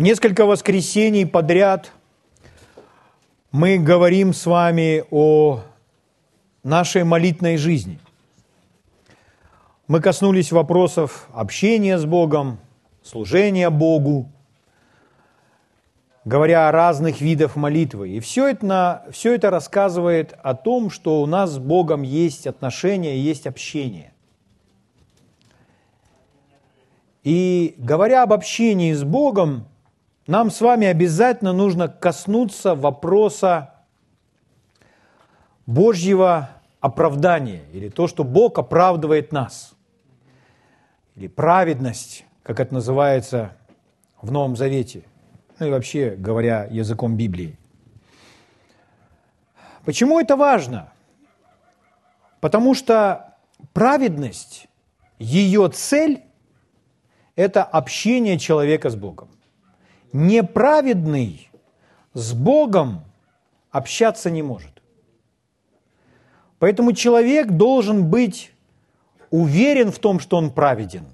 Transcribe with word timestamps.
Несколько 0.00 0.46
воскресений 0.46 1.26
подряд 1.26 1.92
мы 3.52 3.76
говорим 3.76 4.32
с 4.32 4.46
вами 4.46 5.04
о 5.10 5.60
нашей 6.62 7.04
молитвенной 7.04 7.58
жизни. 7.58 7.98
Мы 9.88 10.00
коснулись 10.00 10.52
вопросов 10.52 11.28
общения 11.34 11.98
с 11.98 12.06
Богом, 12.06 12.60
служения 13.02 13.68
Богу, 13.68 14.32
говоря 16.24 16.70
о 16.70 16.72
разных 16.72 17.20
видах 17.20 17.54
молитвы. 17.54 18.08
И 18.08 18.20
все 18.20 18.48
это, 18.48 19.04
все 19.12 19.34
это 19.34 19.50
рассказывает 19.50 20.32
о 20.42 20.54
том, 20.54 20.88
что 20.88 21.20
у 21.20 21.26
нас 21.26 21.50
с 21.50 21.58
Богом 21.58 22.00
есть 22.00 22.46
отношения, 22.46 23.18
есть 23.18 23.46
общение. 23.46 24.14
И 27.22 27.74
говоря 27.76 28.22
об 28.22 28.32
общении 28.32 28.94
с 28.94 29.04
Богом, 29.04 29.66
нам 30.30 30.52
с 30.52 30.60
вами 30.60 30.86
обязательно 30.86 31.52
нужно 31.52 31.88
коснуться 31.88 32.76
вопроса 32.76 33.74
Божьего 35.66 36.50
оправдания, 36.78 37.62
или 37.72 37.88
то, 37.88 38.06
что 38.06 38.22
Бог 38.22 38.56
оправдывает 38.56 39.32
нас, 39.32 39.74
или 41.16 41.26
праведность, 41.26 42.24
как 42.44 42.60
это 42.60 42.72
называется 42.72 43.56
в 44.22 44.30
Новом 44.30 44.54
Завете, 44.54 45.02
ну 45.58 45.66
и 45.66 45.70
вообще 45.70 46.10
говоря 46.10 46.64
языком 46.70 47.16
Библии. 47.16 47.58
Почему 49.84 50.20
это 50.20 50.36
важно? 50.36 50.92
Потому 52.40 52.76
что 52.76 53.34
праведность, 53.72 54.68
ее 55.18 55.68
цель– 55.70 56.22
это 57.34 57.64
общение 57.64 58.38
человека 58.38 58.90
с 58.90 58.94
Богом 58.94 59.28
неправедный 60.12 61.50
с 62.14 62.32
Богом 62.32 63.04
общаться 63.70 64.30
не 64.30 64.42
может. 64.42 64.82
Поэтому 66.58 66.92
человек 66.92 67.48
должен 67.48 68.10
быть 68.10 68.52
уверен 69.30 69.90
в 69.92 69.98
том, 69.98 70.20
что 70.20 70.36
он 70.36 70.50
праведен. 70.50 71.06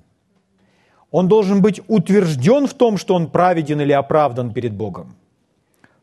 Он 1.10 1.28
должен 1.28 1.62
быть 1.62 1.80
утвержден 1.86 2.66
в 2.66 2.74
том, 2.74 2.96
что 2.98 3.14
он 3.14 3.30
праведен 3.30 3.80
или 3.80 3.92
оправдан 3.92 4.52
перед 4.52 4.72
Богом, 4.74 5.14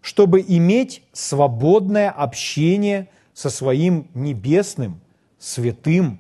чтобы 0.02 0.44
иметь 0.48 1.04
свободное 1.12 2.10
общение 2.10 3.10
со 3.34 3.50
своим 3.50 4.08
небесным, 4.14 5.02
святым 5.38 6.20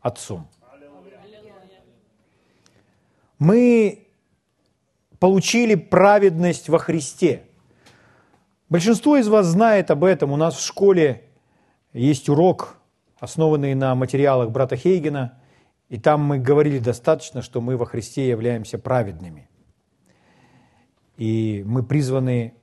Отцом. 0.00 0.46
Мы 3.38 4.05
получили 5.18 5.74
праведность 5.74 6.68
во 6.68 6.78
Христе. 6.78 7.42
Большинство 8.68 9.16
из 9.16 9.28
вас 9.28 9.46
знает 9.46 9.90
об 9.90 10.04
этом. 10.04 10.32
У 10.32 10.36
нас 10.36 10.56
в 10.56 10.64
школе 10.64 11.24
есть 11.92 12.28
урок, 12.28 12.76
основанный 13.18 13.74
на 13.74 13.94
материалах 13.94 14.50
брата 14.50 14.76
Хейгена, 14.76 15.38
и 15.88 15.98
там 15.98 16.22
мы 16.22 16.38
говорили 16.38 16.78
достаточно, 16.78 17.42
что 17.42 17.60
мы 17.60 17.76
во 17.76 17.86
Христе 17.86 18.28
являемся 18.28 18.78
праведными. 18.78 19.48
И 21.16 21.62
мы 21.66 21.82
призваны 21.82 22.54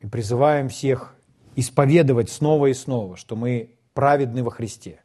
и 0.00 0.06
призываем 0.06 0.68
всех 0.68 1.16
исповедовать 1.56 2.30
снова 2.30 2.66
и 2.66 2.74
снова, 2.74 3.16
что 3.16 3.34
мы 3.34 3.78
праведны 3.94 4.44
во 4.44 4.50
Христе, 4.50 5.00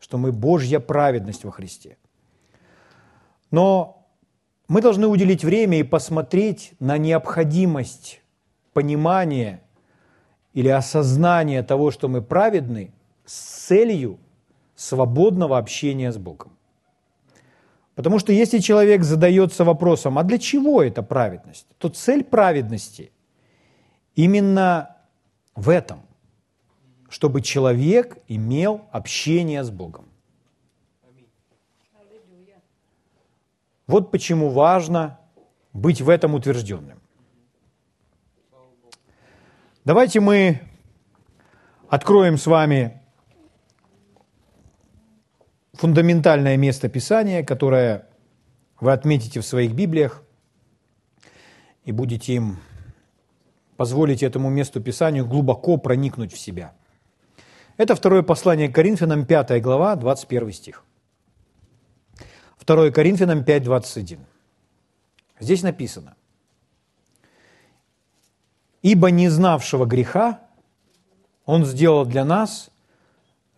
что 0.00 0.18
мы 0.18 0.32
Божья 0.32 0.80
праведность 0.80 1.44
во 1.44 1.52
Христе. 1.52 1.96
Но 3.52 4.01
мы 4.72 4.80
должны 4.80 5.06
уделить 5.06 5.44
время 5.44 5.80
и 5.80 5.82
посмотреть 5.82 6.72
на 6.80 6.96
необходимость 6.96 8.22
понимания 8.72 9.60
или 10.54 10.68
осознания 10.68 11.62
того, 11.62 11.90
что 11.90 12.08
мы 12.08 12.22
праведны, 12.22 12.90
с 13.26 13.66
целью 13.66 14.18
свободного 14.74 15.58
общения 15.58 16.10
с 16.10 16.16
Богом. 16.16 16.56
Потому 17.96 18.18
что 18.18 18.32
если 18.32 18.60
человек 18.60 19.02
задается 19.02 19.64
вопросом, 19.64 20.18
а 20.18 20.22
для 20.22 20.38
чего 20.38 20.82
эта 20.82 21.02
праведность, 21.02 21.66
то 21.76 21.90
цель 21.90 22.24
праведности 22.24 23.12
именно 24.14 24.96
в 25.54 25.68
этом, 25.68 26.00
чтобы 27.10 27.42
человек 27.42 28.16
имел 28.26 28.80
общение 28.90 29.64
с 29.64 29.70
Богом. 29.70 30.11
Вот 33.86 34.10
почему 34.10 34.50
важно 34.50 35.18
быть 35.72 36.00
в 36.00 36.08
этом 36.08 36.34
утвержденным. 36.34 37.00
Давайте 39.84 40.20
мы 40.20 40.60
откроем 41.88 42.38
с 42.38 42.46
вами 42.46 43.02
фундаментальное 45.72 46.56
место 46.56 46.88
Писания, 46.88 47.42
которое 47.42 48.06
вы 48.78 48.92
отметите 48.92 49.40
в 49.40 49.46
своих 49.46 49.72
Библиях 49.72 50.22
и 51.84 51.92
будете 51.92 52.34
им 52.34 52.58
позволить 53.76 54.22
этому 54.22 54.50
месту 54.50 54.80
Писанию 54.80 55.26
глубоко 55.26 55.76
проникнуть 55.76 56.32
в 56.32 56.38
себя. 56.38 56.74
Это 57.76 57.96
второе 57.96 58.22
послание 58.22 58.68
к 58.68 58.74
Коринфянам, 58.74 59.26
5 59.26 59.60
глава, 59.60 59.96
21 59.96 60.52
стих. 60.52 60.84
2 62.66 62.90
Коринфянам 62.90 63.40
5.21. 63.40 64.18
Здесь 65.40 65.62
написано, 65.62 66.14
«Ибо 68.82 69.10
не 69.10 69.28
знавшего 69.28 69.84
греха 69.84 70.40
Он 71.44 71.64
сделал 71.64 72.04
для 72.04 72.24
нас 72.24 72.70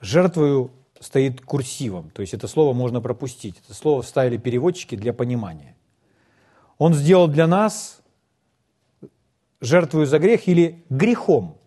жертвою 0.01 0.71
стоит 1.01 1.43
курсивом, 1.43 2.11
то 2.11 2.23
есть 2.23 2.33
это 2.33 2.49
слово 2.49 2.73
можно 2.73 3.03
пропустить, 3.03 3.57
это 3.63 3.75
слово 3.75 4.01
вставили 4.01 4.39
переводчики 4.39 4.95
для 4.97 5.13
понимания. 5.13 5.77
Он 6.79 6.95
сделал 6.95 7.29
для 7.29 7.47
нас 7.47 8.01
жертвую 9.61 10.07
за 10.07 10.19
грех 10.19 10.49
или 10.49 10.83
грехом, 10.89 11.59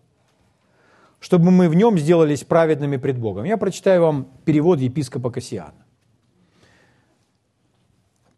чтобы 1.20 1.52
мы 1.52 1.68
в 1.68 1.74
нем 1.74 1.98
сделались 1.98 2.42
праведными 2.42 2.96
пред 2.96 3.18
Богом. 3.18 3.44
Я 3.44 3.56
прочитаю 3.56 4.02
вам 4.02 4.28
перевод 4.44 4.80
епископа 4.80 5.30
Кассиана 5.30 5.87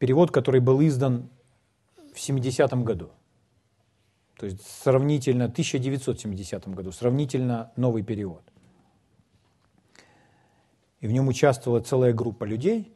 перевод, 0.01 0.33
который 0.33 0.61
был 0.61 0.81
издан 0.81 1.29
в 2.13 2.17
70-м 2.17 2.85
году. 2.85 3.11
То 4.37 4.47
есть 4.47 4.67
сравнительно 4.67 5.45
1970 5.45 6.69
году, 6.69 6.91
сравнительно 6.91 7.71
новый 7.77 8.03
перевод. 8.03 8.43
И 11.01 11.07
в 11.07 11.13
нем 11.13 11.29
участвовала 11.29 11.81
целая 11.81 12.15
группа 12.15 12.45
людей 12.45 12.93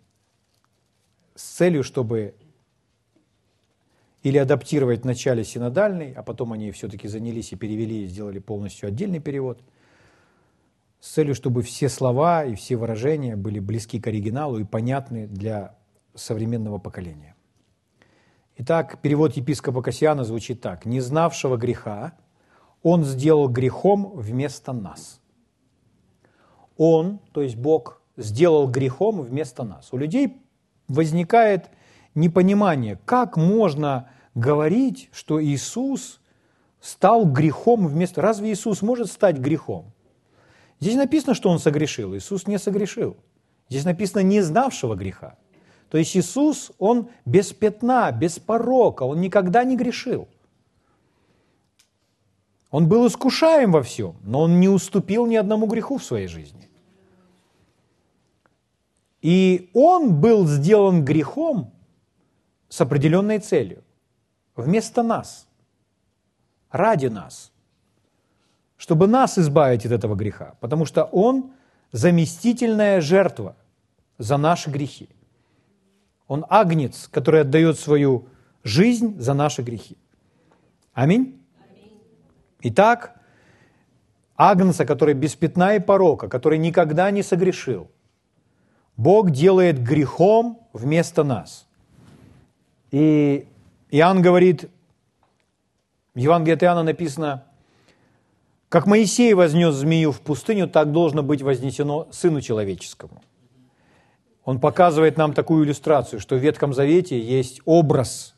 с 1.35 1.43
целью, 1.43 1.85
чтобы 1.85 2.35
или 4.23 4.39
адаптировать 4.39 5.03
в 5.03 5.05
начале 5.05 5.45
синодальный, 5.45 6.15
а 6.15 6.23
потом 6.23 6.55
они 6.55 6.71
все-таки 6.71 7.07
занялись 7.09 7.53
и 7.53 7.57
перевели, 7.57 8.05
и 8.05 8.07
сделали 8.07 8.39
полностью 8.39 8.89
отдельный 8.89 9.21
перевод, 9.21 9.61
с 11.01 11.13
целью, 11.13 11.35
чтобы 11.35 11.61
все 11.61 11.91
слова 11.91 12.47
и 12.47 12.55
все 12.55 12.77
выражения 12.77 13.37
были 13.37 13.59
близки 13.59 14.01
к 14.01 14.07
оригиналу 14.07 14.59
и 14.59 14.65
понятны 14.65 15.27
для 15.27 15.77
современного 16.15 16.79
поколения. 16.79 17.35
Итак, 18.57 19.01
перевод 19.03 19.37
епископа 19.37 19.83
Кассиана 19.83 20.25
звучит 20.25 20.61
так. 20.61 20.85
«Не 20.87 21.01
знавшего 21.01 21.57
греха 21.57 22.13
он 22.83 23.05
сделал 23.05 23.49
грехом 23.49 24.13
вместо 24.15 24.73
нас». 24.73 25.21
Он, 26.77 27.21
то 27.33 27.43
есть 27.43 27.57
Бог, 27.57 28.01
сделал 28.17 28.69
грехом 28.69 29.23
вместо 29.23 29.65
нас. 29.65 29.93
У 29.93 29.97
людей 29.97 30.41
возникает 30.89 31.71
непонимание, 32.15 32.99
как 33.05 33.37
можно 33.37 34.11
говорить, 34.35 35.09
что 35.13 35.43
Иисус 35.43 36.21
стал 36.81 37.25
грехом 37.27 37.87
вместо... 37.87 38.21
Разве 38.21 38.53
Иисус 38.53 38.83
может 38.83 39.11
стать 39.11 39.38
грехом? 39.38 39.93
Здесь 40.81 40.97
написано, 40.97 41.35
что 41.35 41.50
Он 41.50 41.59
согрешил. 41.59 42.15
Иисус 42.17 42.47
не 42.47 42.59
согрешил. 42.59 43.17
Здесь 43.69 43.85
написано 43.85 44.21
«не 44.21 44.43
знавшего 44.43 44.94
греха». 44.94 45.37
То 45.94 45.99
есть 45.99 46.17
Иисус, 46.17 46.73
Он 46.81 47.08
без 47.25 47.52
пятна, 47.52 48.11
без 48.11 48.41
порока, 48.41 49.05
Он 49.05 49.20
никогда 49.20 49.62
не 49.62 49.76
грешил. 49.76 50.26
Он 52.73 52.88
был 52.88 53.06
искушаем 53.06 53.70
во 53.70 53.81
всем, 53.85 54.17
но 54.25 54.41
Он 54.41 54.58
не 54.58 54.69
уступил 54.69 55.25
ни 55.26 55.37
одному 55.37 55.67
греху 55.67 55.99
в 55.99 56.02
своей 56.02 56.26
жизни. 56.26 56.69
И 59.23 59.70
Он 59.73 60.20
был 60.20 60.49
сделан 60.49 61.05
грехом 61.05 61.70
с 62.69 62.81
определенной 62.81 63.38
целью. 63.38 63.85
Вместо 64.56 65.05
нас, 65.05 65.47
ради 66.73 67.06
нас, 67.06 67.52
чтобы 68.76 69.06
нас 69.06 69.38
избавить 69.38 69.87
от 69.87 69.93
этого 69.93 70.17
греха, 70.17 70.56
потому 70.58 70.87
что 70.87 71.05
Он 71.05 71.52
заместительная 71.93 73.00
жертва 73.00 73.55
за 74.19 74.38
наши 74.38 74.70
грехи. 74.70 75.08
Он 76.29 76.44
агнец, 76.49 77.09
который 77.11 77.43
отдает 77.43 77.79
свою 77.79 78.29
жизнь 78.62 79.19
за 79.21 79.35
наши 79.35 79.62
грехи. 79.62 79.97
Аминь? 80.93 81.41
Итак, 82.61 83.15
Агнца, 84.37 84.85
который 84.85 85.15
без 85.15 85.35
пятна 85.37 85.76
и 85.76 85.81
порока, 85.81 86.29
который 86.29 86.59
никогда 86.59 87.11
не 87.11 87.23
согрешил, 87.23 87.91
Бог 88.97 89.31
делает 89.31 89.82
грехом 89.82 90.61
вместо 90.73 91.25
нас. 91.25 91.67
И 92.91 93.47
Иоанн 93.91 94.23
говорит, 94.23 94.71
в 96.15 96.19
Евангелии 96.19 96.55
от 96.55 96.62
Иоанна 96.62 96.82
написано, 96.82 97.44
как 98.69 98.87
Моисей 98.87 99.35
вознес 99.35 99.75
змею 99.75 100.11
в 100.11 100.21
пустыню, 100.21 100.69
так 100.69 100.91
должно 100.91 101.23
быть 101.23 101.43
вознесено 101.43 102.09
Сыну 102.11 102.41
Человеческому. 102.41 103.23
Он 104.44 104.61
показывает 104.61 105.17
нам 105.17 105.32
такую 105.32 105.64
иллюстрацию, 105.64 106.20
что 106.20 106.37
в 106.37 106.38
Ветхом 106.38 106.75
Завете 106.75 107.19
есть 107.19 107.61
образ 107.64 108.35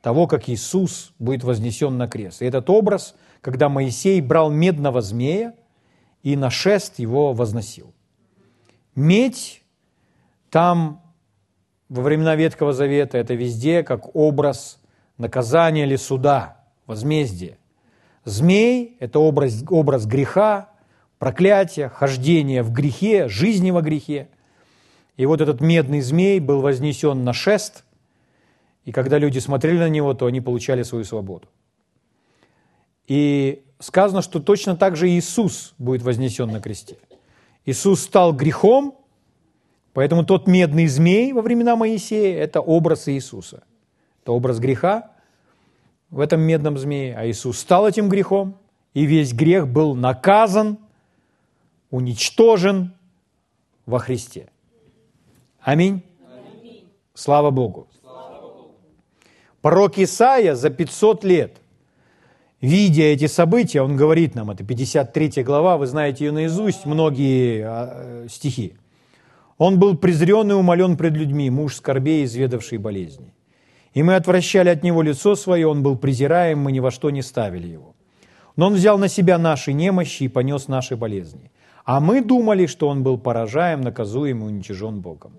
того, 0.00 0.26
как 0.26 0.48
Иисус 0.48 1.12
будет 1.18 1.44
вознесен 1.44 1.98
на 1.98 2.08
крест. 2.08 2.42
И 2.42 2.46
этот 2.46 2.70
образ, 2.70 3.14
когда 3.40 3.68
Моисей 3.68 4.20
брал 4.20 4.50
медного 4.50 5.02
змея 5.02 5.54
и 6.22 6.36
на 6.36 6.50
шест 6.50 6.98
его 6.98 7.32
возносил. 7.32 7.92
Медь 8.94 9.62
там 10.50 11.02
во 11.88 12.02
времена 12.02 12.36
Ветхого 12.36 12.72
Завета 12.72 13.18
это 13.18 13.34
везде 13.34 13.82
как 13.82 14.14
образ 14.16 14.78
наказания 15.18 15.84
или 15.84 15.96
суда, 15.96 16.64
возмездия. 16.86 17.58
Змей– 18.24 18.96
это 19.00 19.18
образ, 19.18 19.64
образ 19.68 20.06
греха, 20.06 20.68
проклятия, 21.18 21.88
хождения 21.88 22.62
в 22.62 22.72
грехе, 22.72 23.28
жизни 23.28 23.70
во 23.70 23.82
грехе. 23.82 24.28
И 25.20 25.26
вот 25.26 25.42
этот 25.42 25.60
медный 25.60 26.00
змей 26.00 26.40
был 26.40 26.62
вознесен 26.62 27.24
на 27.24 27.34
шест, 27.34 27.84
и 28.86 28.90
когда 28.90 29.18
люди 29.18 29.38
смотрели 29.38 29.76
на 29.76 29.90
него, 29.90 30.14
то 30.14 30.24
они 30.24 30.40
получали 30.40 30.82
свою 30.82 31.04
свободу. 31.04 31.46
И 33.06 33.62
сказано, 33.80 34.22
что 34.22 34.40
точно 34.40 34.76
так 34.76 34.96
же 34.96 35.10
Иисус 35.10 35.74
будет 35.76 36.00
вознесен 36.00 36.48
на 36.48 36.58
кресте. 36.58 36.96
Иисус 37.66 38.00
стал 38.00 38.32
грехом, 38.32 38.96
поэтому 39.92 40.24
тот 40.24 40.46
медный 40.46 40.86
змей 40.86 41.34
во 41.34 41.42
времена 41.42 41.76
Моисея– 41.76 42.38
это 42.42 42.62
образ 42.62 43.06
Иисуса. 43.06 43.64
Это 44.22 44.32
образ 44.32 44.58
греха, 44.58 45.10
в 46.08 46.20
этом 46.20 46.40
медном 46.40 46.78
змее, 46.78 47.14
а 47.14 47.26
Иисус 47.26 47.58
стал 47.58 47.86
этим 47.86 48.08
грехом, 48.08 48.56
и 48.94 49.04
весь 49.04 49.34
грех 49.34 49.68
был 49.68 49.94
наказан, 49.94 50.78
уничтожен 51.90 52.94
во 53.84 53.98
Христе. 53.98 54.48
Аминь. 55.62 56.02
Аминь. 56.60 56.88
Слава 57.14 57.50
Богу. 57.50 57.86
Пророк 59.60 59.98
Исаия 59.98 60.54
за 60.54 60.70
500 60.70 61.24
лет, 61.24 61.56
видя 62.62 63.02
эти 63.02 63.26
события, 63.26 63.82
он 63.82 63.94
говорит 63.94 64.34
нам, 64.34 64.50
это 64.50 64.64
53 64.64 65.42
глава, 65.42 65.76
вы 65.76 65.86
знаете 65.86 66.24
ее 66.24 66.32
наизусть, 66.32 66.86
многие 66.86 67.62
а, 67.66 68.26
стихи. 68.28 68.74
Он 69.58 69.78
был 69.78 69.98
презрен 69.98 70.50
и 70.50 70.54
умолен 70.54 70.96
пред 70.96 71.12
людьми, 71.12 71.50
муж 71.50 71.74
скорбей, 71.76 72.24
изведавший 72.24 72.78
болезни. 72.78 73.34
И 73.92 74.02
мы 74.02 74.14
отвращали 74.14 74.70
от 74.70 74.82
него 74.82 75.02
лицо 75.02 75.34
свое, 75.36 75.66
он 75.66 75.82
был 75.82 75.98
презираем, 75.98 76.60
мы 76.60 76.72
ни 76.72 76.80
во 76.80 76.90
что 76.90 77.10
не 77.10 77.20
ставили 77.20 77.66
его. 77.66 77.94
Но 78.56 78.68
он 78.68 78.74
взял 78.74 78.96
на 78.96 79.08
себя 79.08 79.36
наши 79.36 79.74
немощи 79.74 80.22
и 80.22 80.28
понес 80.28 80.68
наши 80.68 80.96
болезни. 80.96 81.50
А 81.84 82.00
мы 82.00 82.22
думали, 82.22 82.66
что 82.66 82.88
он 82.88 83.02
был 83.02 83.18
поражаем, 83.18 83.82
наказуем 83.82 84.42
и 84.42 84.46
уничижен 84.46 85.00
Богом. 85.00 85.32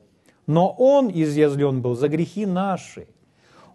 Но 0.51 0.75
он 0.77 1.09
изъязлен 1.09 1.81
был 1.81 1.95
за 1.95 2.09
грехи 2.09 2.45
наши, 2.45 3.07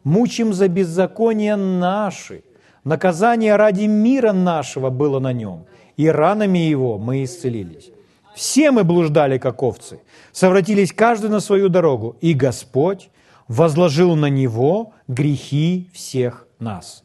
мучим 0.05 0.53
за 0.53 0.69
беззакония 0.69 1.57
наши. 1.57 2.43
Наказание 2.85 3.57
ради 3.57 3.87
мира 3.87 4.33
нашего 4.33 4.91
было 4.91 5.19
на 5.19 5.33
нем, 5.33 5.65
и 5.97 6.07
ранами 6.07 6.59
его 6.59 6.99
мы 6.99 7.25
исцелились. 7.25 7.91
Все 8.35 8.71
мы 8.73 8.85
блуждали, 8.85 9.39
как 9.39 9.63
овцы, 9.63 10.01
совратились 10.33 10.93
каждый 10.93 11.31
на 11.31 11.41
свою 11.41 11.71
дорогу, 11.71 12.17
и 12.21 12.35
Господь 12.35 13.09
возложил 13.49 14.15
на 14.15 14.29
него 14.29 14.93
грехи 15.09 15.89
всех 15.95 16.47
нас. 16.59 17.05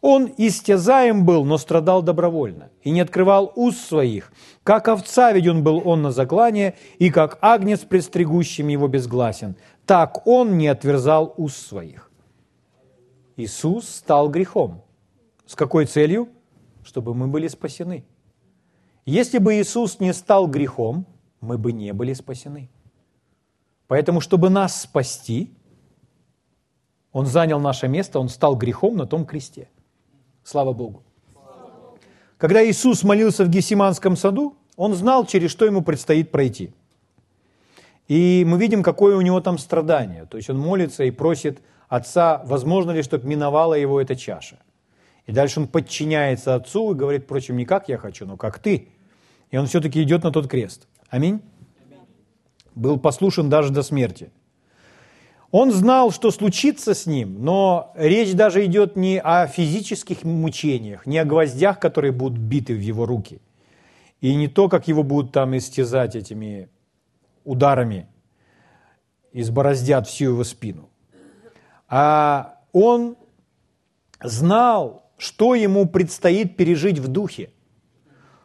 Он 0.00 0.32
истязаем 0.38 1.26
был, 1.26 1.44
но 1.44 1.58
страдал 1.58 2.02
добровольно, 2.02 2.70
и 2.82 2.90
не 2.90 3.00
открывал 3.00 3.52
уст 3.54 3.86
своих. 3.86 4.32
Как 4.62 4.88
овца 4.88 5.32
веден 5.32 5.62
был 5.62 5.82
он 5.84 6.00
на 6.00 6.10
заклание, 6.10 6.74
и 6.98 7.10
как 7.10 7.38
агнец 7.42 7.80
пред 7.80 8.04
стригущим 8.04 8.68
его 8.68 8.88
безгласен. 8.88 9.56
Так 9.84 10.26
он 10.26 10.56
не 10.56 10.68
отверзал 10.68 11.34
уст 11.36 11.68
своих. 11.68 12.10
Иисус 13.36 13.88
стал 13.88 14.30
грехом. 14.30 14.82
С 15.46 15.54
какой 15.54 15.84
целью? 15.84 16.28
Чтобы 16.82 17.14
мы 17.14 17.26
были 17.26 17.48
спасены. 17.48 18.04
Если 19.04 19.38
бы 19.38 19.60
Иисус 19.60 20.00
не 20.00 20.14
стал 20.14 20.46
грехом, 20.46 21.06
мы 21.40 21.58
бы 21.58 21.72
не 21.72 21.92
были 21.92 22.14
спасены. 22.14 22.70
Поэтому, 23.86 24.20
чтобы 24.20 24.50
нас 24.50 24.82
спасти, 24.82 25.52
он 27.12 27.26
занял 27.26 27.58
наше 27.60 27.88
место, 27.88 28.20
Он 28.20 28.28
стал 28.28 28.54
грехом 28.56 28.96
на 28.96 29.06
том 29.06 29.26
кресте. 29.26 29.68
Слава 30.44 30.72
Богу. 30.72 31.02
Когда 32.38 32.64
Иисус 32.66 33.04
молился 33.04 33.44
в 33.44 33.50
Гесиманском 33.50 34.16
саду, 34.16 34.56
Он 34.76 34.94
знал, 34.94 35.26
через 35.26 35.50
что 35.50 35.66
Ему 35.66 35.82
предстоит 35.82 36.30
пройти. 36.30 36.72
И 38.08 38.44
мы 38.46 38.58
видим, 38.58 38.82
какое 38.82 39.16
у 39.16 39.20
Него 39.20 39.40
там 39.40 39.58
страдание. 39.58 40.26
То 40.26 40.38
есть 40.38 40.48
Он 40.50 40.58
молится 40.58 41.04
и 41.04 41.10
просит 41.10 41.60
Отца, 41.88 42.42
возможно 42.46 42.92
ли, 42.92 43.02
чтобы 43.02 43.28
миновала 43.28 43.74
Его 43.74 44.00
эта 44.00 44.16
чаша. 44.16 44.58
И 45.26 45.32
дальше 45.32 45.60
Он 45.60 45.68
подчиняется 45.68 46.54
Отцу 46.54 46.92
и 46.92 46.94
говорит, 46.94 47.24
впрочем, 47.24 47.56
не 47.56 47.66
как 47.66 47.88
я 47.88 47.98
хочу, 47.98 48.26
но 48.26 48.36
как 48.36 48.58
Ты. 48.58 48.88
И 49.50 49.58
Он 49.58 49.66
все-таки 49.66 50.02
идет 50.02 50.24
на 50.24 50.32
тот 50.32 50.48
крест. 50.48 50.88
Аминь. 51.08 51.40
Был 52.74 52.98
послушен 52.98 53.50
даже 53.50 53.70
до 53.70 53.82
смерти. 53.82 54.30
Он 55.50 55.72
знал, 55.72 56.12
что 56.12 56.30
случится 56.30 56.94
с 56.94 57.06
ним, 57.06 57.42
но 57.42 57.92
речь 57.96 58.34
даже 58.34 58.64
идет 58.66 58.94
не 58.94 59.20
о 59.20 59.48
физических 59.48 60.22
мучениях, 60.22 61.06
не 61.06 61.18
о 61.18 61.24
гвоздях, 61.24 61.80
которые 61.80 62.12
будут 62.12 62.38
биты 62.38 62.74
в 62.74 62.80
его 62.80 63.04
руки, 63.04 63.40
и 64.20 64.34
не 64.36 64.46
то, 64.46 64.68
как 64.68 64.86
его 64.86 65.02
будут 65.02 65.32
там 65.32 65.56
истязать 65.56 66.14
этими 66.14 66.68
ударами, 67.44 68.06
избороздят 69.32 70.06
всю 70.06 70.26
его 70.26 70.44
спину. 70.44 70.88
А 71.88 72.60
он 72.72 73.16
знал, 74.22 75.10
что 75.16 75.56
ему 75.56 75.86
предстоит 75.88 76.56
пережить 76.56 77.00
в 77.00 77.08
духе, 77.08 77.50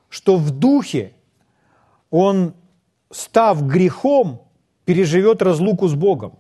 что 0.10 0.38
в 0.38 0.50
духе 0.50 1.14
он, 2.10 2.56
став 3.12 3.62
грехом, 3.68 4.42
переживет 4.86 5.44
разлуку 5.44 5.88
с 5.88 5.94
Богом. 5.94 6.40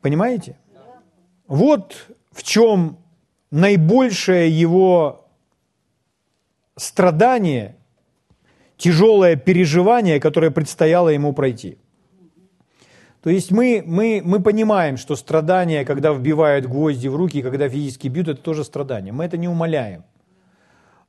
Понимаете? 0.00 0.56
Вот 1.46 2.08
в 2.30 2.42
чем 2.42 2.98
наибольшее 3.50 4.50
его 4.50 5.26
страдание, 6.76 7.76
тяжелое 8.76 9.36
переживание, 9.36 10.20
которое 10.20 10.50
предстояло 10.50 11.08
ему 11.08 11.32
пройти. 11.32 11.78
То 13.22 13.30
есть 13.30 13.50
мы, 13.50 13.82
мы, 13.84 14.22
мы 14.24 14.40
понимаем, 14.40 14.96
что 14.96 15.16
страдание, 15.16 15.84
когда 15.84 16.12
вбивают 16.12 16.66
гвозди 16.66 17.08
в 17.08 17.16
руки, 17.16 17.42
когда 17.42 17.68
физически 17.68 18.06
бьют, 18.06 18.28
это 18.28 18.40
тоже 18.40 18.64
страдание. 18.64 19.12
Мы 19.12 19.24
это 19.24 19.36
не 19.36 19.48
умоляем. 19.48 20.04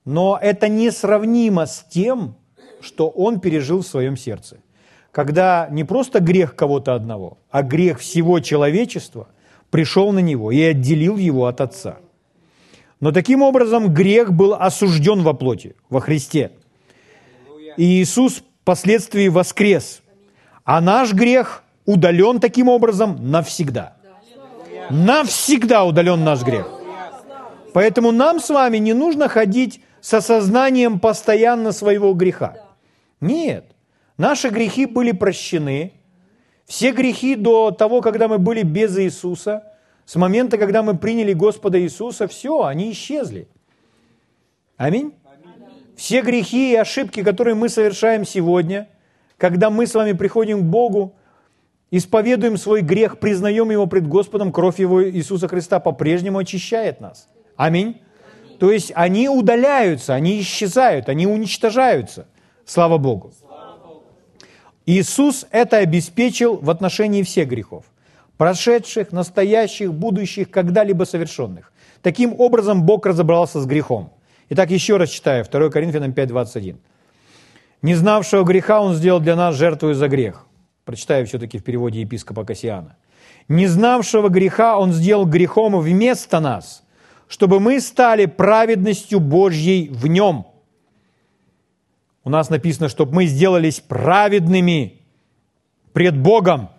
Но 0.06 0.40
это 0.42 0.68
несравнимо 0.68 1.68
с 1.68 1.86
тем, 1.88 2.36
что 2.82 3.10
он 3.10 3.40
пережил 3.40 3.82
в 3.82 3.88
своем 3.88 4.18
сердце 4.18 4.58
когда 5.12 5.68
не 5.72 5.84
просто 5.84 6.20
грех 6.20 6.56
кого-то 6.56 6.94
одного, 6.94 7.38
а 7.50 7.64
грех 7.64 8.00
всего 8.00 8.40
человечества 8.40 9.28
пришел 9.70 10.12
на 10.12 10.20
него 10.20 10.52
и 10.52 10.62
отделил 10.62 11.18
его 11.18 11.46
от 11.46 11.62
Отца. 11.62 11.98
Но 13.00 13.12
таким 13.12 13.42
образом 13.42 13.94
грех 13.94 14.34
был 14.34 14.54
осужден 14.54 15.22
во 15.22 15.34
плоти, 15.34 15.76
во 15.90 16.02
Христе. 16.02 16.52
И 17.78 18.02
Иисус 18.02 18.44
впоследствии 18.62 19.30
воскрес. 19.30 20.02
А 20.66 20.82
наш 20.82 21.14
грех 21.14 21.64
удален 21.86 22.40
таким 22.40 22.68
образом 22.68 23.32
навсегда. 23.32 23.96
Навсегда 24.90 25.86
удален 25.86 26.24
наш 26.24 26.44
грех. 26.44 26.70
Поэтому 27.74 28.12
нам 28.12 28.40
с 28.40 28.50
вами 28.50 28.78
не 28.78 28.94
нужно 28.94 29.30
ходить 29.30 29.82
с 30.02 30.14
осознанием 30.14 31.00
постоянно 31.00 31.72
своего 31.72 32.14
греха. 32.14 32.58
Нет. 33.22 33.66
Наши 34.20 34.50
грехи 34.50 34.86
были 34.86 35.14
прощены. 35.14 35.94
Все 36.66 36.92
грехи 36.92 37.36
до 37.36 37.72
того, 37.72 38.02
когда 38.02 38.28
мы 38.28 38.38
были 38.38 38.64
без 38.64 39.00
Иисуса, 39.00 39.64
с 40.06 40.18
момента, 40.18 40.58
когда 40.58 40.84
мы 40.84 40.98
приняли 40.98 41.32
Господа 41.32 41.80
Иисуса, 41.80 42.28
все, 42.28 42.64
они 42.64 42.92
исчезли. 42.92 43.48
Аминь. 44.76 45.14
Все 45.96 46.22
грехи 46.22 46.74
и 46.74 46.76
ошибки, 46.76 47.24
которые 47.24 47.56
мы 47.56 47.70
совершаем 47.70 48.26
сегодня, 48.26 48.90
когда 49.38 49.70
мы 49.70 49.88
с 49.88 49.96
вами 49.96 50.12
приходим 50.12 50.60
к 50.60 50.70
Богу, 50.70 51.16
исповедуем 51.90 52.58
свой 52.58 52.82
грех, 52.82 53.20
признаем 53.20 53.72
его 53.72 53.88
пред 53.88 54.06
Господом, 54.06 54.52
кровь 54.52 54.80
его 54.80 55.10
Иисуса 55.10 55.48
Христа 55.48 55.80
по-прежнему 55.80 56.40
очищает 56.40 57.00
нас. 57.00 57.30
Аминь. 57.56 58.02
То 58.60 58.70
есть 58.70 58.92
они 58.96 59.30
удаляются, 59.30 60.14
они 60.14 60.42
исчезают, 60.42 61.08
они 61.08 61.26
уничтожаются. 61.26 62.28
Слава 62.66 62.98
Богу. 62.98 63.32
Иисус 64.90 65.46
это 65.52 65.78
обеспечил 65.78 66.58
в 66.58 66.68
отношении 66.72 67.22
всех 67.22 67.48
грехов. 67.48 67.86
Прошедших, 68.38 69.12
настоящих, 69.12 69.94
будущих, 69.94 70.50
когда-либо 70.50 71.04
совершенных. 71.04 71.72
Таким 72.02 72.34
образом 72.40 72.82
Бог 72.82 73.06
разобрался 73.06 73.62
с 73.62 73.68
грехом. 73.68 74.12
Итак, 74.50 74.72
еще 74.72 74.98
раз 74.98 75.10
читаю, 75.10 75.46
2 75.46 75.70
Коринфянам 75.70 76.12
5.21. 76.12 76.78
«Не 77.84 77.94
знавшего 77.94 78.44
греха 78.44 78.82
Он 78.82 78.96
сделал 78.96 79.20
для 79.20 79.36
нас 79.36 79.56
жертву 79.56 79.94
за 79.94 80.08
грех». 80.08 80.48
Прочитаю 80.86 81.28
все-таки 81.28 81.60
в 81.60 81.64
переводе 81.64 82.02
епископа 82.02 82.44
Кассиана. 82.44 82.96
«Не 83.48 83.68
знавшего 83.68 84.30
греха 84.30 84.80
Он 84.80 84.92
сделал 84.92 85.28
грехом 85.28 85.80
вместо 85.80 86.40
нас, 86.40 86.82
чтобы 87.28 87.60
мы 87.60 87.80
стали 87.80 88.26
праведностью 88.26 89.20
Божьей 89.20 89.90
в 89.90 90.08
Нем». 90.08 90.48
У 92.30 92.32
нас 92.32 92.52
написано, 92.52 92.90
чтобы 92.90 93.16
мы 93.16 93.26
сделались 93.26 93.80
праведными 93.80 95.02
пред 95.94 96.16
Богом. 96.16 96.70